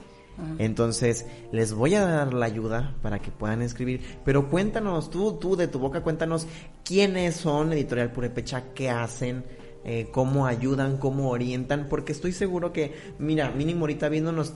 [0.57, 4.01] Entonces, les voy a dar la ayuda para que puedan escribir.
[4.23, 6.47] Pero cuéntanos, tú, tú de tu boca, cuéntanos
[6.85, 9.43] quiénes son Editorial Purepecha, qué hacen,
[9.83, 14.53] eh, cómo ayudan, cómo orientan, porque estoy seguro que, mira, mínimo ahorita viéndonos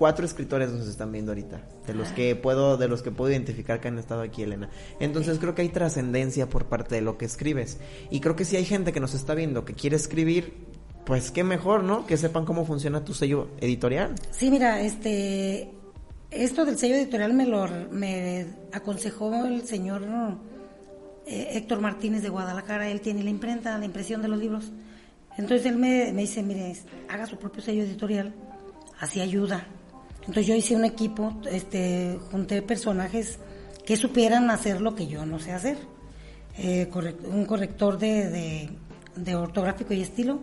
[0.00, 3.80] cuatro escritores nos están viendo ahorita, de los que puedo, de los que puedo identificar
[3.80, 4.70] que han estado aquí, Elena.
[4.98, 7.78] Entonces creo que hay trascendencia por parte de lo que escribes.
[8.10, 10.69] Y creo que si hay gente que nos está viendo que quiere escribir,
[11.10, 12.06] pues qué mejor, ¿no?
[12.06, 14.14] Que sepan cómo funciona tu sello editorial.
[14.30, 15.72] Sí, mira, este,
[16.30, 17.66] esto del sello editorial me lo
[18.72, 20.04] aconsejó el señor
[21.26, 22.88] eh, Héctor Martínez de Guadalajara.
[22.88, 24.70] Él tiene la imprenta, la impresión de los libros.
[25.36, 26.76] Entonces él me, dice, mire,
[27.08, 28.32] haga su propio sello editorial,
[29.00, 29.66] así ayuda.
[30.20, 33.40] Entonces yo hice un equipo, este, junté personajes
[33.84, 35.76] que supieran hacer lo que yo no sé hacer.
[36.56, 36.88] Eh,
[37.32, 38.70] un corrector de, de-
[39.16, 40.38] de ortográfico y estilo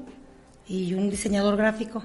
[0.67, 2.03] y un diseñador gráfico.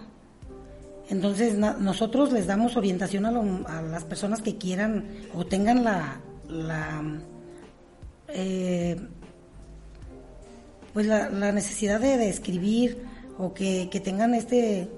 [1.11, 5.05] Entonces nosotros les damos orientación a, lo- a las personas que quieran
[5.35, 7.03] o tengan la, la
[8.29, 8.97] eh,
[10.95, 13.03] pues la, necesidad de, escribir
[13.39, 14.89] o que, que tengan este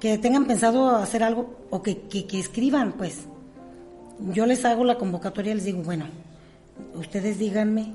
[0.00, 3.20] que tengan pensado hacer algo o que, que, que escriban pues
[4.32, 6.06] yo les hago la convocatoria y les digo bueno
[6.94, 7.92] ustedes díganme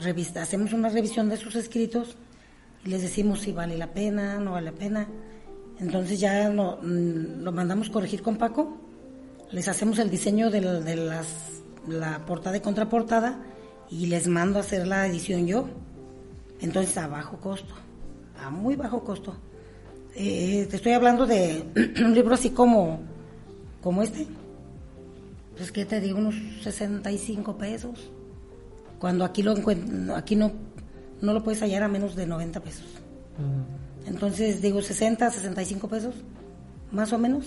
[0.00, 2.16] revista, hacemos una revisión de sus escritos
[2.86, 5.06] les decimos si vale la pena, no vale la pena.
[5.78, 8.76] Entonces ya no, mm, lo mandamos corregir con Paco,
[9.50, 11.26] les hacemos el diseño de, la- de las,
[11.88, 13.38] la portada y contraportada
[13.90, 15.68] y les mando a hacer la edición yo.
[16.60, 17.74] Entonces a bajo costo,
[18.42, 19.36] a muy bajo costo.
[20.14, 21.62] Eh, te estoy hablando de
[22.04, 23.00] un libro así como,
[23.82, 24.26] como este.
[25.56, 28.10] Pues que te digo, unos 65 pesos.
[28.98, 29.54] Cuando aquí lo
[30.14, 30.52] aquí no,
[31.20, 32.86] no lo puedes hallar a menos de 90 pesos.
[34.06, 36.14] Entonces digo 60, 65 pesos,
[36.92, 37.46] más o menos,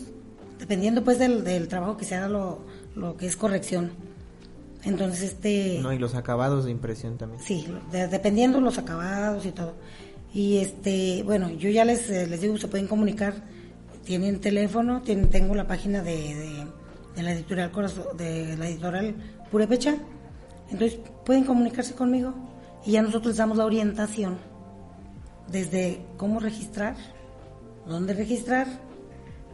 [0.60, 2.60] dependiendo pues del, del trabajo que se haga lo,
[2.96, 3.92] lo que es corrección.
[4.84, 5.80] Entonces este...
[5.82, 7.42] No, y los acabados de impresión también.
[7.42, 9.74] Sí, de- dependiendo los acabados y todo.
[10.34, 13.34] Y este, bueno, yo ya les, eh, les digo, se pueden comunicar,
[14.06, 16.66] tienen teléfono, tienen, tengo la página de, de,
[17.16, 19.16] de la editorial Corazón, de la editorial
[19.52, 19.96] Purepecha,
[20.70, 22.34] entonces pueden comunicarse conmigo
[22.86, 24.38] y ya nosotros les damos la orientación
[25.52, 26.96] desde cómo registrar,
[27.88, 28.68] dónde registrar,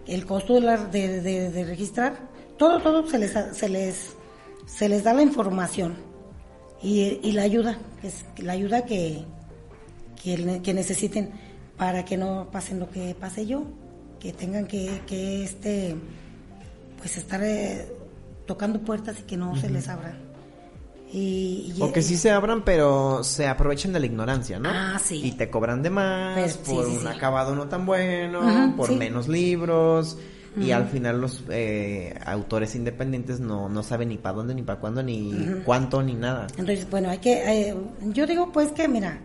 [0.07, 2.17] el costo de, la- de, de- de registrar,
[2.57, 4.15] todo, todo se les, se les,
[4.65, 5.95] se les da la información
[6.81, 9.23] y, y la ayuda, que es la ayuda que,
[10.21, 11.31] que necesiten
[11.77, 13.63] para que no pasen lo que pase yo,
[14.19, 15.95] que tengan que, que este,
[16.99, 17.87] pues estar eh,
[18.45, 20.17] tocando puertas y que no se les abran.
[21.13, 24.69] Y, y- O que sí se abran, pero se aprovechen de la ignorancia, ¿no?
[24.69, 25.21] Ah, sí.
[25.23, 27.07] Y te cobran de más, por sí, un sí.
[27.07, 28.95] acabado no tan bueno, por sí.
[28.95, 30.17] menos libros.
[30.57, 34.79] Y al final los eh, autores independientes no, no saben ni para dónde, ni para
[34.79, 35.33] cuándo, ni
[35.65, 36.47] cuánto, ni nada.
[36.57, 37.33] Entonces, bueno, hay que,
[37.69, 37.75] eh,
[38.13, 39.19] yo digo pues que, mira,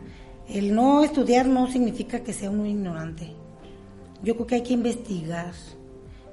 [0.49, 3.33] el no estudiar no significa que sea uno ignorante.
[4.25, 5.53] Yo creo que hay que investigar.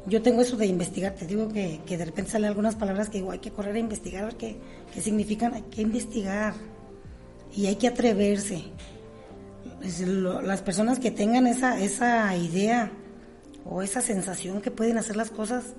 [0.07, 3.17] Yo tengo eso de investigar, te digo que, que de repente salen algunas palabras que
[3.17, 4.57] digo, hay que correr a investigar, a ver qué,
[4.93, 6.53] qué significan, hay que investigar.
[7.53, 8.63] Y hay que atreverse.
[10.05, 12.91] Las personas que tengan esa, esa idea
[13.65, 15.75] o esa sensación que pueden hacer las cosas,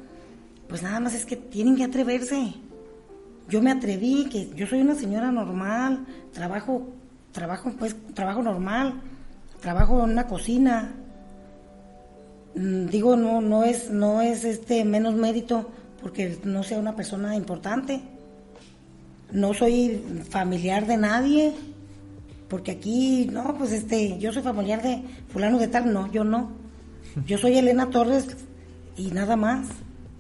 [0.69, 2.55] pues nada más es que tienen que atreverse.
[3.49, 6.87] Yo me atreví, que yo soy una señora normal, trabajo,
[7.33, 9.01] trabajo, pues, trabajo normal,
[9.61, 10.95] trabajo en una cocina.
[12.55, 15.71] Mm, digo, no, no es, no es este menos mérito
[16.01, 18.01] porque no sea una persona importante.
[19.31, 21.55] No soy familiar de nadie,
[22.49, 26.51] porque aquí, no, pues este, yo soy familiar de fulano de tal, no, yo no.
[27.27, 28.27] Yo soy Elena Torres
[28.97, 29.69] y nada más.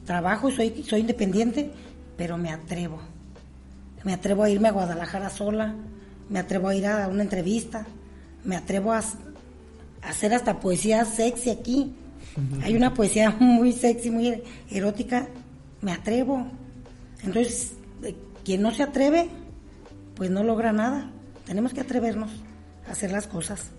[0.04, 1.70] Trabajo y soy, soy independiente,
[2.16, 2.98] pero me atrevo.
[4.04, 5.74] Me atrevo a irme a Guadalajara sola,
[6.28, 7.86] me atrevo a ir a una entrevista,
[8.44, 9.02] me atrevo a,
[10.02, 11.94] hacer hasta poesía sexy aquí.
[12.62, 15.28] Hay una poesía muy sexy, muy erótica,
[15.80, 16.46] me atrevo.
[17.22, 17.72] Entonces,
[18.02, 18.14] eh,
[18.44, 19.28] quien no se atreve,
[20.14, 21.10] pues no logra nada.
[21.46, 22.30] Tenemos que atrevernos
[22.86, 23.70] a hacer las cosas.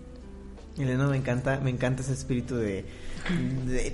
[0.78, 2.84] Elena, me encanta, me encanta ese espíritu de,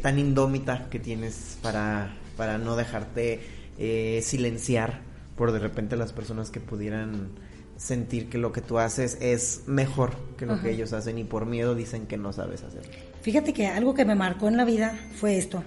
[0.02, 3.40] tan indómita que tienes para, para no dejarte
[3.78, 5.00] eh, silenciar
[5.36, 7.30] por de repente las personas que pudieran
[7.76, 11.44] sentir que lo que tú haces es mejor que lo que ellos hacen y por
[11.44, 12.82] miedo dicen que no sabes hacer.
[13.26, 15.60] Fíjate que algo que me marcó en la vida fue esto.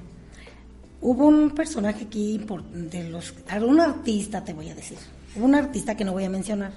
[1.01, 2.39] Hubo un personaje aquí
[2.73, 4.97] de los un artista te voy a decir,
[5.35, 6.71] un artista que no voy a mencionar,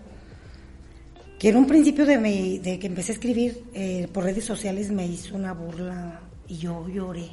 [1.39, 2.19] que en un principio de,
[2.61, 6.89] de que empecé a escribir eh, por redes sociales me hizo una burla y yo
[6.89, 7.31] lloré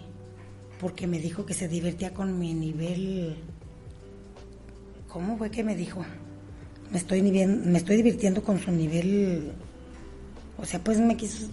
[0.80, 3.36] porque me dijo que se divertía con mi nivel.
[5.08, 6.06] ¿Cómo fue que me dijo?
[6.92, 9.54] Me estoy, me estoy divirtiendo con su nivel.
[10.60, 11.48] O sea, pues me quiso.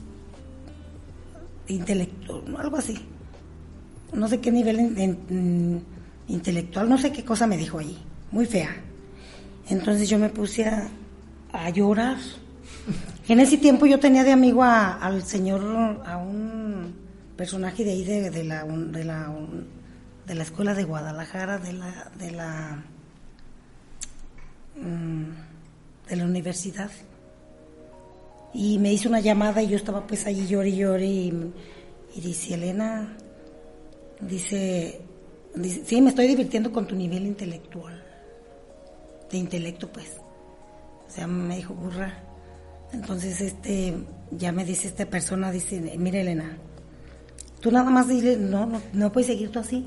[1.68, 2.96] Intelectual, algo así.
[4.12, 4.78] No sé qué nivel
[6.28, 7.98] intelectual, no sé qué cosa me dijo allí.
[8.30, 8.74] Muy fea.
[9.68, 10.88] Entonces yo me puse a,
[11.52, 12.18] a llorar
[13.28, 15.62] en ese tiempo yo tenía de amigo al señor,
[16.04, 16.94] a un
[17.36, 19.34] personaje de ahí de, la, de, la,
[20.26, 22.84] de la escuela de Guadalajara, de la, de la,
[24.76, 26.90] mm, de la universidad.
[28.58, 31.52] Y me hizo una llamada y yo estaba pues allí lloré y lloré y,
[32.16, 33.14] dice, Elena,
[34.18, 34.98] dice,
[35.84, 38.02] sí, me estoy divirtiendo con tu nivel intelectual,
[39.30, 40.10] de intelecto pues.
[41.06, 42.18] O sea, me dijo, burra,
[42.94, 43.94] entonces, este,
[44.30, 46.56] ya me dice esta persona, dice, mire Elena,
[47.60, 49.84] tú nada más dile, no, no, no puedes seguir tú así,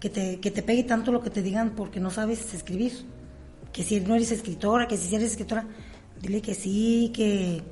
[0.00, 2.92] que te, que te pegue tanto lo que te digan porque no sabes escribir,
[3.72, 5.68] que si no eres escritora, que si eres escritora,
[6.20, 7.62] dile que sí, que,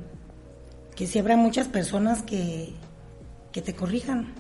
[0.99, 2.71] que sí habrá muchas personas que,
[3.53, 4.33] que te corrijan,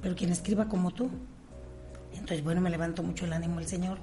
[0.00, 1.10] pero quien escriba como tú.
[2.12, 3.98] Entonces, bueno, me levantó mucho el ánimo el Señor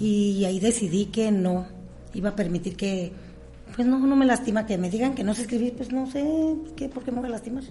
[0.00, 1.68] y ahí decidí que no
[2.12, 3.12] iba a permitir que
[3.72, 6.26] pues no, no me lastima que me digan que no sé escribir, pues no sé
[6.74, 7.62] qué, por qué me voy a lastimar.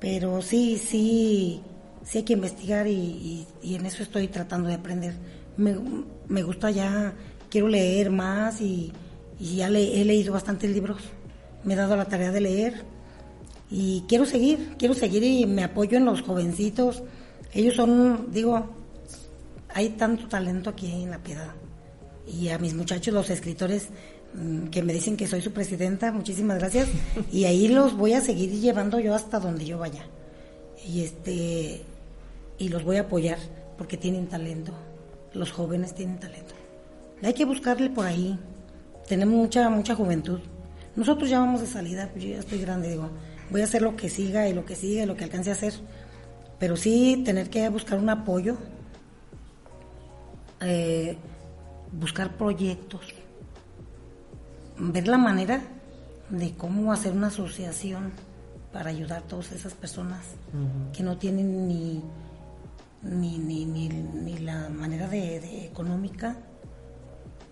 [0.00, 1.60] Pero sí, sí,
[2.02, 5.12] sí hay que investigar y, en eso estoy tratando de aprender.
[5.58, 5.76] Me,
[6.28, 7.12] me gusta ya,
[7.50, 8.90] quiero leer más y,
[9.38, 11.02] ya le, he leído bastantes libros.
[11.68, 12.82] Me he dado la tarea de leer
[13.70, 17.02] y quiero seguir, quiero seguir y me apoyo en los jovencitos.
[17.52, 18.70] Ellos son, digo,
[19.68, 21.52] hay tanto talento aquí en La Piedad.
[22.26, 23.88] Y a mis muchachos, los escritores,
[24.34, 26.88] Mm, que me dicen que soy su presidenta, muchísimas gracias,
[27.32, 30.04] y ahí los voy a seguir llevando yo hasta donde yo vaya.
[30.86, 31.82] Y este
[32.58, 33.38] y los voy a apoyar
[33.76, 34.72] porque tienen talento.
[35.32, 36.54] Los jóvenes tienen talento.
[37.22, 38.38] Hay que buscarle por ahí.
[39.08, 40.40] Tenemos mucha mucha juventud.
[40.98, 43.08] Nosotros ya vamos de salida, pues yo ya estoy grande, digo,
[43.50, 45.52] voy a hacer lo que siga y lo que siga y lo que alcance a
[45.52, 45.72] hacer.
[46.58, 48.56] Pero sí tener que buscar un apoyo,
[50.60, 51.16] eh,
[51.92, 53.14] buscar proyectos,
[54.76, 55.62] ver la manera
[56.30, 58.10] de cómo hacer una asociación
[58.72, 60.26] para ayudar a todas esas personas
[60.92, 62.02] que no tienen ni
[63.02, 66.36] ni, ni, ni, la manera de, económica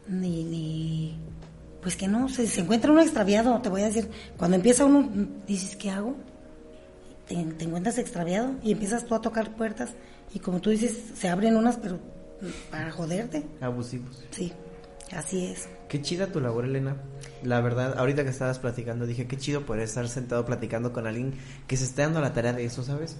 [0.09, 1.26] ni, ni
[1.87, 5.09] pues que no se, se encuentra uno extraviado te voy a decir cuando empieza uno
[5.47, 6.17] dices qué hago
[7.29, 9.91] te, te encuentras extraviado y empiezas tú a tocar puertas
[10.35, 12.01] y como tú dices se abren unas pero
[12.73, 14.53] para joderte abusivos sí
[15.13, 16.97] así es Qué chida tu labor, Elena.
[17.45, 21.35] La verdad, ahorita que estabas platicando, dije, qué chido poder estar sentado platicando con alguien
[21.69, 23.17] que se esté dando la tarea de eso, ¿sabes?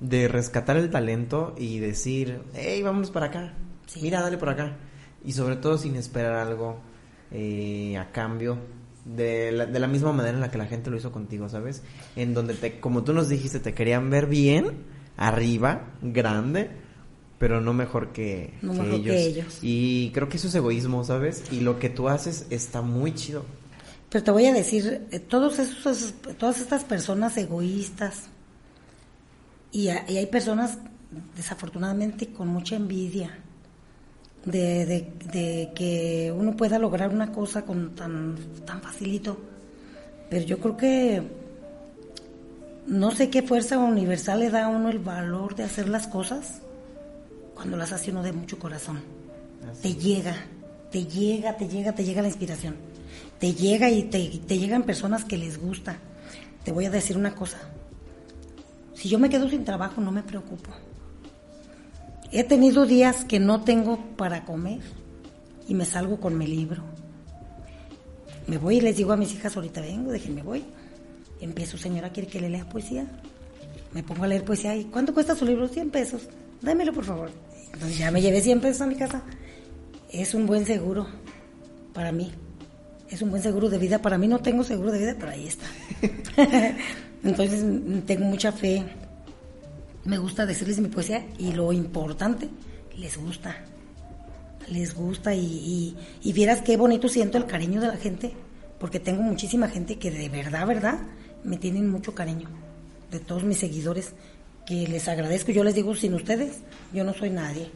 [0.00, 3.54] De rescatar el talento y decir, hey, vámonos para acá.
[4.02, 4.76] Mira, dale por acá.
[5.24, 6.89] Y sobre todo sin esperar algo
[7.32, 8.58] eh, a cambio.
[9.04, 11.82] De la, de la misma manera en la que la gente lo hizo contigo, ¿sabes?
[12.16, 14.84] En donde, te, como tú nos dijiste, te querían ver bien,
[15.16, 16.70] arriba, grande
[17.40, 19.60] pero no mejor que, ellos.
[19.62, 21.44] Y creo que eso es egoísmo, ¿sabes?
[21.50, 23.46] Y lo que tú haces está muy chido.
[24.10, 28.24] Pero te voy a decir, eh, todos esos, todas estas personas egoístas
[29.72, 30.76] Y, hay personas,
[31.34, 33.38] desafortunadamente, con mucha envidia
[34.44, 39.36] de, de, que uno pueda lograr una cosa con tan, tan facilito.
[40.28, 41.22] Pero yo creo que
[42.86, 46.60] no sé qué fuerza universal le da a uno el valor de hacer las cosas
[47.54, 49.00] cuando las hace uno de mucho corazón.
[49.82, 50.34] Te llega,
[50.90, 52.76] te llega, te llega, te llega la inspiración.
[53.38, 55.96] Te llega y te, te llegan personas que les gusta.
[56.64, 57.58] Te voy a decir una cosa.
[58.94, 60.70] Si yo me quedo sin trabajo, no me preocupo.
[62.32, 64.80] He tenido días que no tengo para comer
[65.66, 66.82] y me salgo con mi libro.
[68.46, 70.64] Me voy y les digo a mis hijas, ahorita vengo, déjenme voy.
[71.40, 73.06] Empiezo, señora, ¿quiere que le lea poesía?
[73.92, 75.66] Me pongo a leer poesía y ¿cuánto cuesta su libro?
[75.66, 76.22] 100 pesos.
[76.62, 77.30] Dámelo, por favor.
[77.72, 79.22] Entonces ya me llevé 100 pesos a mi casa.
[80.12, 81.06] Es un buen seguro
[81.92, 82.30] para mí.
[83.08, 84.00] Es un buen seguro de vida.
[84.00, 85.66] Para mí no tengo seguro de vida, pero ahí está.
[87.24, 87.64] Entonces
[88.06, 88.84] tengo mucha fe.
[90.04, 92.48] Me gusta decirles mi poesía y lo importante,
[92.96, 93.56] les gusta.
[94.68, 98.32] Les gusta y, y, vieras qué bonito siento el cariño de la gente,
[98.78, 101.00] porque tengo muchísima gente que de verdad, verdad,
[101.42, 102.48] me tienen mucho cariño.
[103.10, 104.14] De todos mis seguidores,
[104.66, 105.50] que les agradezco.
[105.50, 106.60] Yo les digo, sin ustedes,
[106.92, 107.70] yo no soy nadie.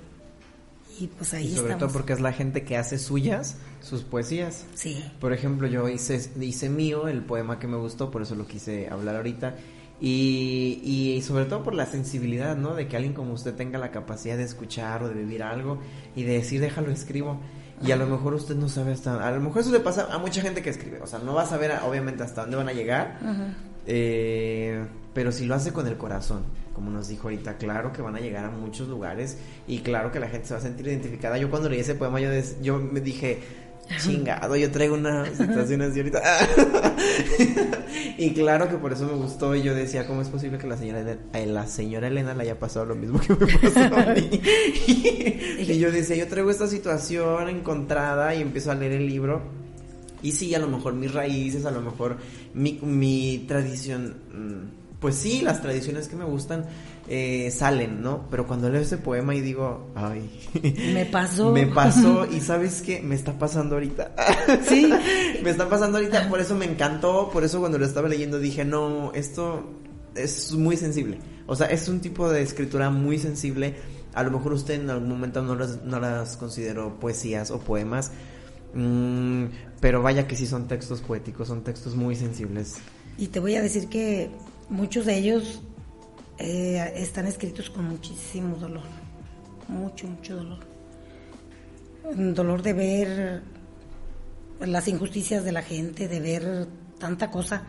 [1.01, 4.65] Y pues ahí y sobre todo porque es la gente que hace suyas sus poesías.
[4.75, 5.05] Sí.
[5.21, 8.89] Por ejemplo, yo hice, hice mío el poema que me gustó, por eso lo quise
[8.89, 9.57] hablar ahorita.
[10.01, 12.75] Y, y, sobre todo por la sensibilidad, ¿no?
[12.75, 15.79] De que alguien como usted tenga la capacidad de escuchar o de vivir algo
[16.15, 17.41] y de decir, déjalo, escribo.
[17.83, 19.27] Y a lo mejor usted no sabe hasta...
[19.27, 21.01] A lo mejor eso le pasa a mucha gente que escribe.
[21.01, 23.19] O sea, no va a saber obviamente hasta dónde van a llegar.
[23.87, 28.17] Eh, pero si lo hace con el corazón, como nos dijo ahorita, claro que van
[28.17, 31.39] a llegar a muchos lugares y claro que la gente se va a sentir identificada.
[31.39, 32.31] Yo cuando leí ese poema yo,
[32.61, 33.41] yo me dije,
[33.99, 36.23] chingado, yo traigo una situación así ahorita.
[38.19, 40.77] y claro que por eso me gustó y yo decía, ¿cómo es posible que la
[40.77, 41.17] señora,
[41.47, 44.41] la señora Elena le haya pasado lo mismo que me pasó a mí?
[44.87, 49.43] y yo decía, yo traigo esta situación encontrada y empiezo a leer el libro.
[50.23, 52.17] Y sí, a lo mejor mis raíces, a lo mejor
[52.55, 56.65] mi, mi tradición, mm, pues sí, las tradiciones que me gustan,
[57.09, 58.27] eh, salen, ¿no?
[58.31, 60.31] Pero cuando leo ese poema y digo, ay,
[60.95, 61.53] me pasó.
[61.53, 64.15] me pasó y sabes qué, me está pasando ahorita.
[64.67, 64.91] Sí.
[65.43, 68.65] me está pasando ahorita, por eso me encantó, por eso cuando lo estaba leyendo dije,
[68.65, 69.75] no, esto
[70.15, 71.19] es muy sensible.
[71.47, 73.75] O sea, es un tipo de escritura muy sensible.
[74.15, 78.11] A lo mejor usted en algún momento no las, no las consideró poesías o poemas,
[78.73, 79.45] mm,
[79.83, 82.77] pero vaya que sí son textos poéticos, son textos muy sensibles.
[83.19, 84.31] Y te voy a decir que
[84.69, 85.63] muchos de ellos
[86.39, 88.85] eh, están escritos con muchísimo dolor,
[89.69, 90.59] mucho, mucho dolor.
[92.17, 93.43] Dolor de ver
[94.61, 97.63] las injusticias de la gente, de ver tanta cosa,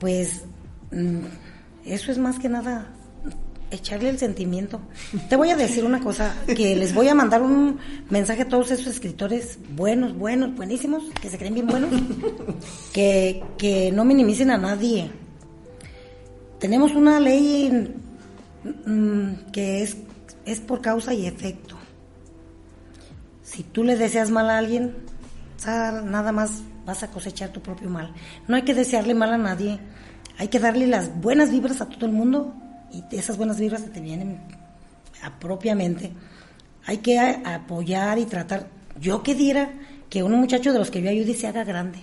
[0.00, 0.44] pues
[0.90, 1.20] mm,
[1.84, 2.94] eso es más que nada
[3.70, 4.80] echarle el sentimiento.
[5.28, 7.78] Te voy a decir una cosa, que les voy a mandar un
[8.10, 11.90] mensaje a todos esos escritores buenos, buenos, buenísimos, que se creen bien buenos,
[12.92, 15.10] que, que no minimicen a nadie,
[16.58, 17.94] tenemos una ley
[18.86, 19.96] mm, que es,
[20.44, 21.76] es por causa y efecto.
[23.42, 24.94] Si tú le deseas mal a alguien,
[25.66, 28.12] nada más vas a cosechar tu propio mal.
[28.46, 29.78] No hay que desearle mal a nadie,
[30.36, 32.54] hay que darle las buenas vibras a todo el mundo
[32.92, 34.40] y esas buenas vibras te vienen
[35.40, 36.12] propiamente.
[36.86, 38.68] Hay que apoyar y tratar.
[39.00, 39.70] Yo que diera
[40.10, 41.98] que un muchacho de los que yo ayude se haga grande,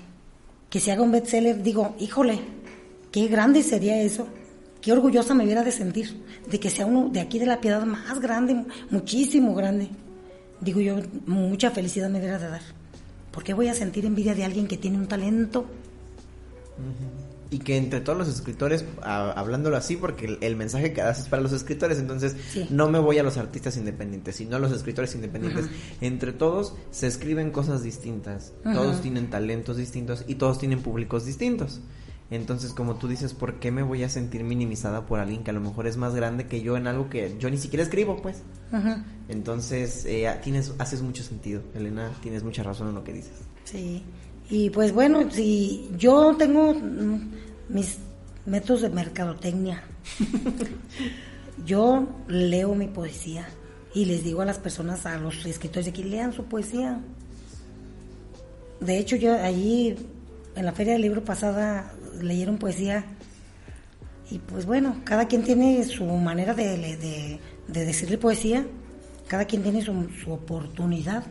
[0.69, 2.39] que se haga un bestseller, digo, híjole,
[3.11, 4.27] qué grande sería eso
[4.85, 7.83] qué orgullosa me hubiera de sentir de que sea uno de aquí de la piedad
[7.87, 9.89] más grande, muchísimo grande.
[10.61, 12.61] Digo yo, mucha felicidad me hubiera de dar.
[13.31, 15.65] ¿Por qué voy a sentir envidia de alguien que tiene un talento?
[17.49, 21.41] Y que entre todos los escritores, hablándolo así, porque el, mensaje que das es para
[21.41, 22.35] los escritores, entonces
[22.69, 25.65] no me voy a los artistas independientes, sino a los escritores independientes.
[25.99, 31.81] Entre todos se escriben cosas distintas, todos tienen talentos distintos y todos tienen públicos distintos.
[32.31, 35.53] Entonces, como tú dices, ¿por qué me voy a sentir minimizada por alguien que a
[35.53, 38.41] lo mejor es más grande que yo en algo que yo ni siquiera escribo, pues?
[39.29, 43.33] Entonces, eh, tienes, haces mucho sentido, Elena, tienes mucha razón en lo que dices.
[43.63, 44.03] Sí,
[44.49, 47.31] y pues bueno, si yo tengo mm,
[47.69, 47.99] mis
[48.47, 49.83] métodos de mercadotecnia,
[51.65, 53.47] yo leo mi poesía
[53.93, 56.99] y les digo a las personas, a los escritores de aquí, lean su poesía.
[58.79, 59.95] De hecho, yo allí
[60.55, 63.05] en la feria del libro pasada leyeron poesía
[64.29, 68.65] y pues bueno, cada quien tiene su manera de, de, decirle poesía,
[69.27, 71.25] cada quien tiene su, su oportunidad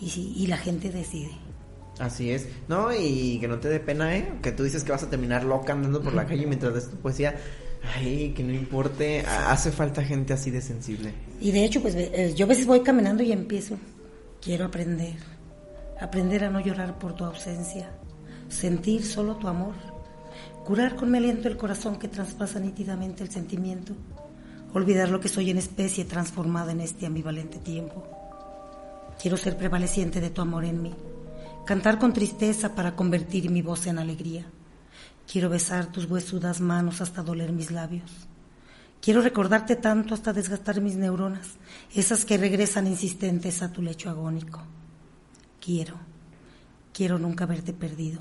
[0.00, 1.30] y, y la gente decide.
[1.98, 2.48] Así es.
[2.66, 4.32] No, y que no te dé pena, ¿eh?
[4.42, 6.96] Que tú dices que vas a terminar loca andando por la calle mientras des tu
[6.96, 7.36] poesía.
[7.94, 11.12] Ay, que no importe, hace falta gente así de sensible.
[11.40, 13.76] Y de hecho, pues eh, yo a veces voy caminando y empiezo,
[14.40, 15.16] quiero aprender,
[16.00, 17.90] aprender a no llorar por tu ausencia,
[18.50, 19.72] sentir solo tu amor,
[20.66, 23.94] curar con mi aliento el corazón que traspasa nítidamente el sentimiento,
[24.74, 28.04] olvidar lo que soy en especie transformada en este ambivalente tiempo.
[29.18, 30.94] Quiero ser prevaleciente de tu amor en mí,
[31.64, 34.44] cantar con tristeza para convertir mi voz en alegría
[35.30, 38.10] Quiero besar tus huesudas manos hasta doler mis labios.
[39.00, 41.50] Quiero recordarte tanto hasta desgastar mis neuronas,
[41.94, 44.60] esas que regresan insistentes a tu lecho agónico.
[45.60, 45.94] Quiero,
[46.92, 48.20] quiero nunca verte perdido.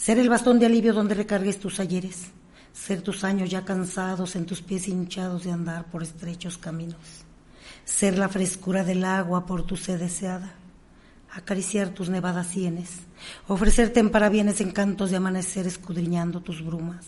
[0.00, 2.28] Ser el bastón de alivio donde recargues tus ayeres.
[2.72, 7.26] Ser tus años ya cansados en tus pies hinchados de andar por estrechos caminos.
[7.84, 10.54] Ser la frescura del agua por tu sed deseada.
[11.30, 13.00] Acariciar tus nevadas sienes,
[13.46, 17.06] ofrecerte en parabienes encantos de amanecer escudriñando tus brumas,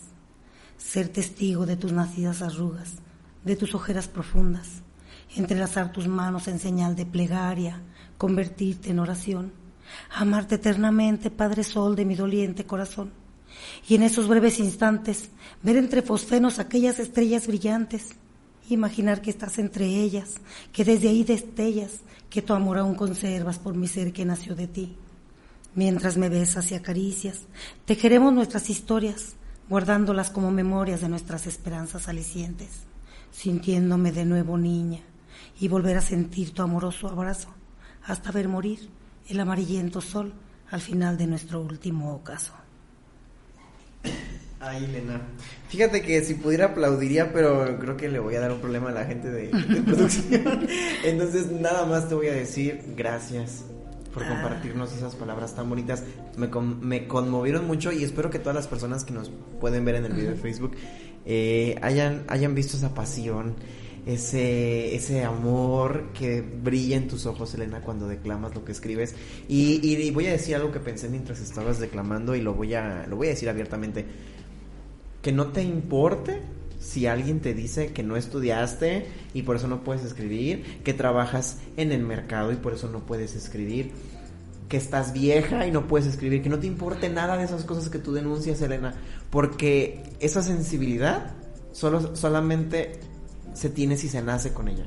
[0.76, 2.92] ser testigo de tus nacidas arrugas,
[3.42, 4.68] de tus ojeras profundas,
[5.34, 7.80] entrelazar tus manos en señal de plegaria,
[8.18, 9.61] convertirte en oración,
[10.10, 13.12] amarte eternamente, Padre Sol de mi doliente corazón,
[13.88, 15.30] y en esos breves instantes
[15.62, 18.16] ver entre fosfenos aquellas estrellas brillantes,
[18.68, 20.34] imaginar que estás entre ellas,
[20.72, 24.66] que desde ahí destellas, que tu amor aún conservas por mi ser que nació de
[24.66, 24.96] ti.
[25.74, 27.42] Mientras me besas y acaricias,
[27.84, 29.36] tejeremos nuestras historias,
[29.68, 32.84] guardándolas como memorias de nuestras esperanzas alicientes,
[33.30, 35.00] sintiéndome de nuevo niña
[35.58, 37.48] y volver a sentir tu amoroso abrazo
[38.04, 38.90] hasta ver morir
[39.28, 40.32] el amarillento sol
[40.70, 42.52] al final de nuestro último ocaso.
[44.60, 45.20] Ay, Elena.
[45.68, 48.92] Fíjate que si pudiera aplaudiría, pero creo que le voy a dar un problema a
[48.92, 49.48] la gente de,
[49.84, 50.66] producción.
[51.04, 53.64] Entonces, nada más te voy a decir gracias
[54.14, 56.04] por compartirnos esas palabras tan bonitas.
[56.36, 56.48] Me,
[56.80, 60.12] me conmovieron mucho y espero que todas las personas que nos pueden ver en el
[60.12, 60.76] video de Facebook
[61.24, 63.54] eh, hayan, hayan visto esa pasión,
[64.06, 69.14] ese, ese amor que brilla en tus ojos, Elena, cuando declamas lo que escribes.
[69.48, 73.06] Y, y, voy a decir algo que pensé mientras estabas declamando y lo voy a,
[73.08, 74.04] lo voy a decir abiertamente
[75.22, 76.40] que no te importe
[76.80, 81.58] si alguien te dice que no estudiaste y por eso no puedes escribir, que trabajas
[81.76, 83.92] en el mercado y por eso no puedes escribir,
[84.68, 87.88] que estás vieja y no puedes escribir, que no te importe nada de esas cosas
[87.88, 88.94] que tú denuncias, Elena,
[89.30, 91.34] porque esa sensibilidad
[91.70, 92.98] solo, solamente
[93.54, 94.84] se tiene si se nace con ella.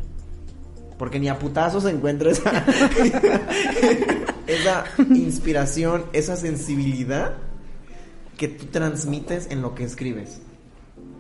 [0.97, 2.51] Porque ni a putazos se encuentra esa,
[4.47, 7.34] esa inspiración, esa sensibilidad
[8.38, 10.41] que tú transmites en lo que escribes.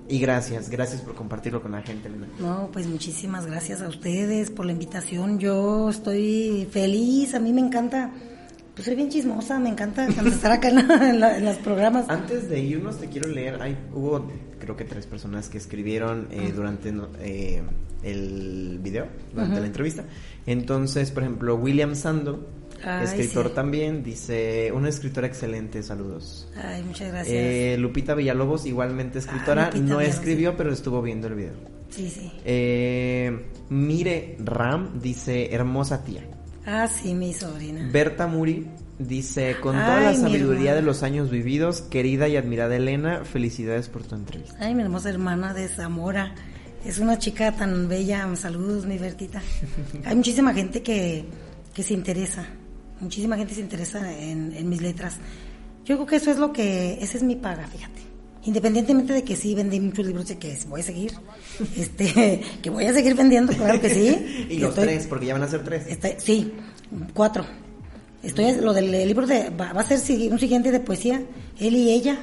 [0.07, 2.27] Y gracias, gracias por compartirlo con la gente, Elena.
[2.39, 5.39] No, pues muchísimas gracias a ustedes por la invitación.
[5.39, 8.11] Yo estoy feliz, a mí me encanta,
[8.75, 12.09] pues soy bien chismosa, me encanta estar acá en, los programas.
[12.09, 16.51] Antes de irnos te quiero leer, hay, hubo creo que tres personas que escribieron eh,
[16.53, 17.63] durante eh,
[18.03, 20.03] el video, durante la entrevista.
[20.45, 22.47] Entonces, por ejemplo, William Sando
[23.01, 26.47] escritor también, dice, una escritora excelente, saludos.
[26.55, 27.35] Ay, muchas gracias.
[27.35, 31.53] Eh, Lupita Villalobos, igualmente escritora, no escribió, pero estuvo viendo el video.
[31.89, 32.31] Sí, sí.
[32.43, 36.23] Eh, Mire Ram dice, hermosa tía.
[36.65, 37.87] Ah, sí, mi sobrina.
[37.91, 43.23] Berta Muri dice, con toda la sabiduría de los años vividos, querida y admirada Elena,
[43.23, 44.55] felicidades por tu entrevista.
[44.59, 46.33] Ay, mi hermosa hermana de Zamora.
[46.85, 48.35] Es una chica tan bella.
[48.35, 49.41] Saludos, mi Bertita.
[50.05, 51.25] Hay muchísima gente que,
[51.73, 52.45] que se interesa
[52.99, 55.17] muchísima gente se interesa en, mis letras.
[55.83, 58.01] Yo creo que eso es lo que, esa es mi paga, fíjate.
[58.45, 61.13] Independientemente de que sí vendí muchos libros y que voy a seguir,
[61.77, 64.47] este, que voy a seguir vendiendo, claro que sí.
[64.49, 65.85] y los tres, porque ya van a ser tres.
[65.87, 66.53] Este, sí,
[67.13, 67.45] cuatro.
[68.21, 69.99] Estoy, lo del libro de, va, a ser
[70.31, 71.21] un siguiente de poesía,
[71.59, 72.17] él y ella.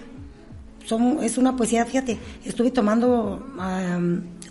[0.84, 3.46] Son, es una poesía, fíjate, estuve tomando,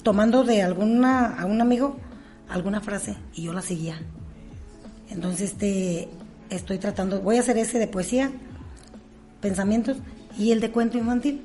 [0.01, 1.97] tomando de alguna, a un amigo
[2.47, 3.99] alguna frase y yo la seguía.
[5.09, 6.07] Entonces, este,
[6.49, 8.31] estoy tratando, voy a hacer ese de poesía,
[9.41, 9.97] pensamientos
[10.37, 11.41] y el de cuento infantil,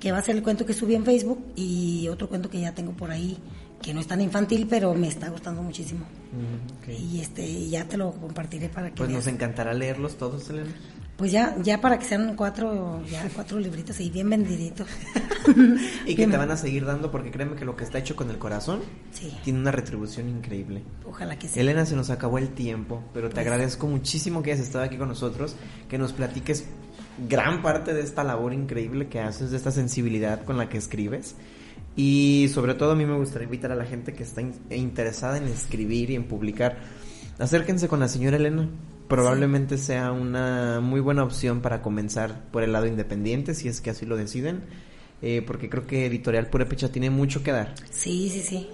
[0.00, 2.74] que va a ser el cuento que subí en Facebook y otro cuento que ya
[2.74, 3.38] tengo por ahí
[3.82, 6.06] que no es tan infantil, pero me está gustando muchísimo.
[6.32, 10.70] Mm, y este ya te lo compartiré para que Pues nos encantará leerlos todos, Elena.
[11.16, 14.86] Pues ya, ya para que sean cuatro, ya cuatro libritos y bien vendiditos.
[16.06, 18.28] y que te van a seguir dando porque créeme que lo que está hecho con
[18.28, 18.80] el corazón
[19.42, 20.82] tiene una retribución increíble.
[21.06, 21.58] Ojalá que sí.
[21.58, 24.98] Elena, se nos acabó el tiempo, pero te pues agradezco muchísimo que hayas estado aquí
[24.98, 25.56] con nosotros,
[25.88, 26.66] que nos platiques
[27.28, 31.36] gran parte de esta labor increíble que haces, de esta sensibilidad con la que escribes.
[31.96, 35.44] Y sobre todo a mí me gustaría invitar a la gente que está interesada en
[35.44, 36.76] escribir y en publicar.
[37.38, 38.68] Acérquense con la señora Elena
[39.08, 43.90] probablemente sea una muy buena opción para comenzar por el lado independiente, si es que
[43.90, 44.64] así lo deciden.
[45.22, 47.74] eh, porque creo que Editorial Purepecha tiene mucho que dar.
[47.90, 48.68] Sí, sí, sí.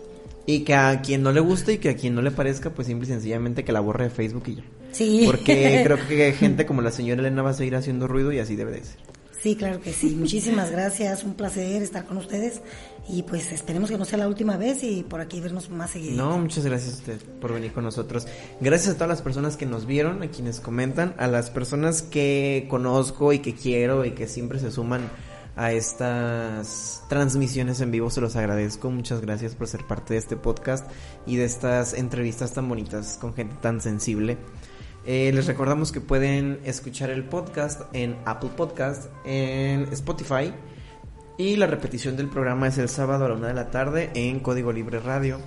[0.47, 2.89] Y que a quien no le guste y que a quien no le parezca, pues
[2.89, 4.65] simple y sencillamente que la borre de Facebook y ya.
[4.93, 5.23] Sí.
[5.27, 8.57] Porque creo que gente como la señora Elena va a seguir haciendo ruido y así
[8.57, 8.97] debe de ser.
[9.43, 10.11] Sí, claro que sí.
[10.11, 11.25] Muchísimas gracias.
[11.25, 12.63] Un placer estar con ustedes.
[13.09, 16.15] Y pues esperemos que no sea la última vez y por aquí vernos más seguido.
[16.15, 18.29] No, muchas gracias a usted por venir con nosotros.
[18.61, 22.67] Gracias a todas las personas que nos vieron, a quienes comentan, a las personas que
[22.71, 25.11] conozco y que quiero y que siempre se suman
[25.57, 28.11] a estas transmisiones en vivo.
[28.11, 28.91] Se los agradezco.
[28.91, 30.91] Muchas gracias por ser parte de este podcast
[31.27, 34.39] y de estas entrevistas tan bonitas con gente tan sensible.
[35.05, 40.53] Eh, les recordamos que pueden escuchar el podcast en Apple Podcast, en Spotify.
[41.39, 44.41] Y la repetición del programa es el sábado a la una de la tarde en
[44.41, 45.39] Código Libre Radio.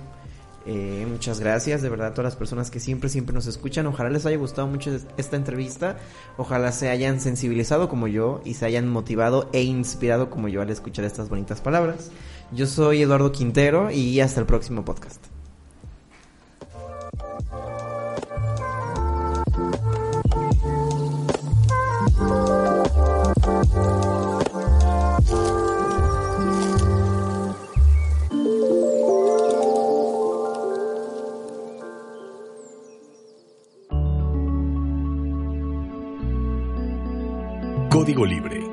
[0.66, 3.86] Eh, muchas gracias, de verdad, a todas las personas que siempre, siempre nos escuchan.
[3.86, 5.96] Ojalá les haya gustado mucho esta entrevista.
[6.36, 10.70] Ojalá se hayan sensibilizado como yo y se hayan motivado e inspirado como yo al
[10.70, 12.10] escuchar estas bonitas palabras.
[12.52, 15.35] Yo soy Eduardo Quintero y hasta el próximo podcast.
[38.06, 38.65] Código Libre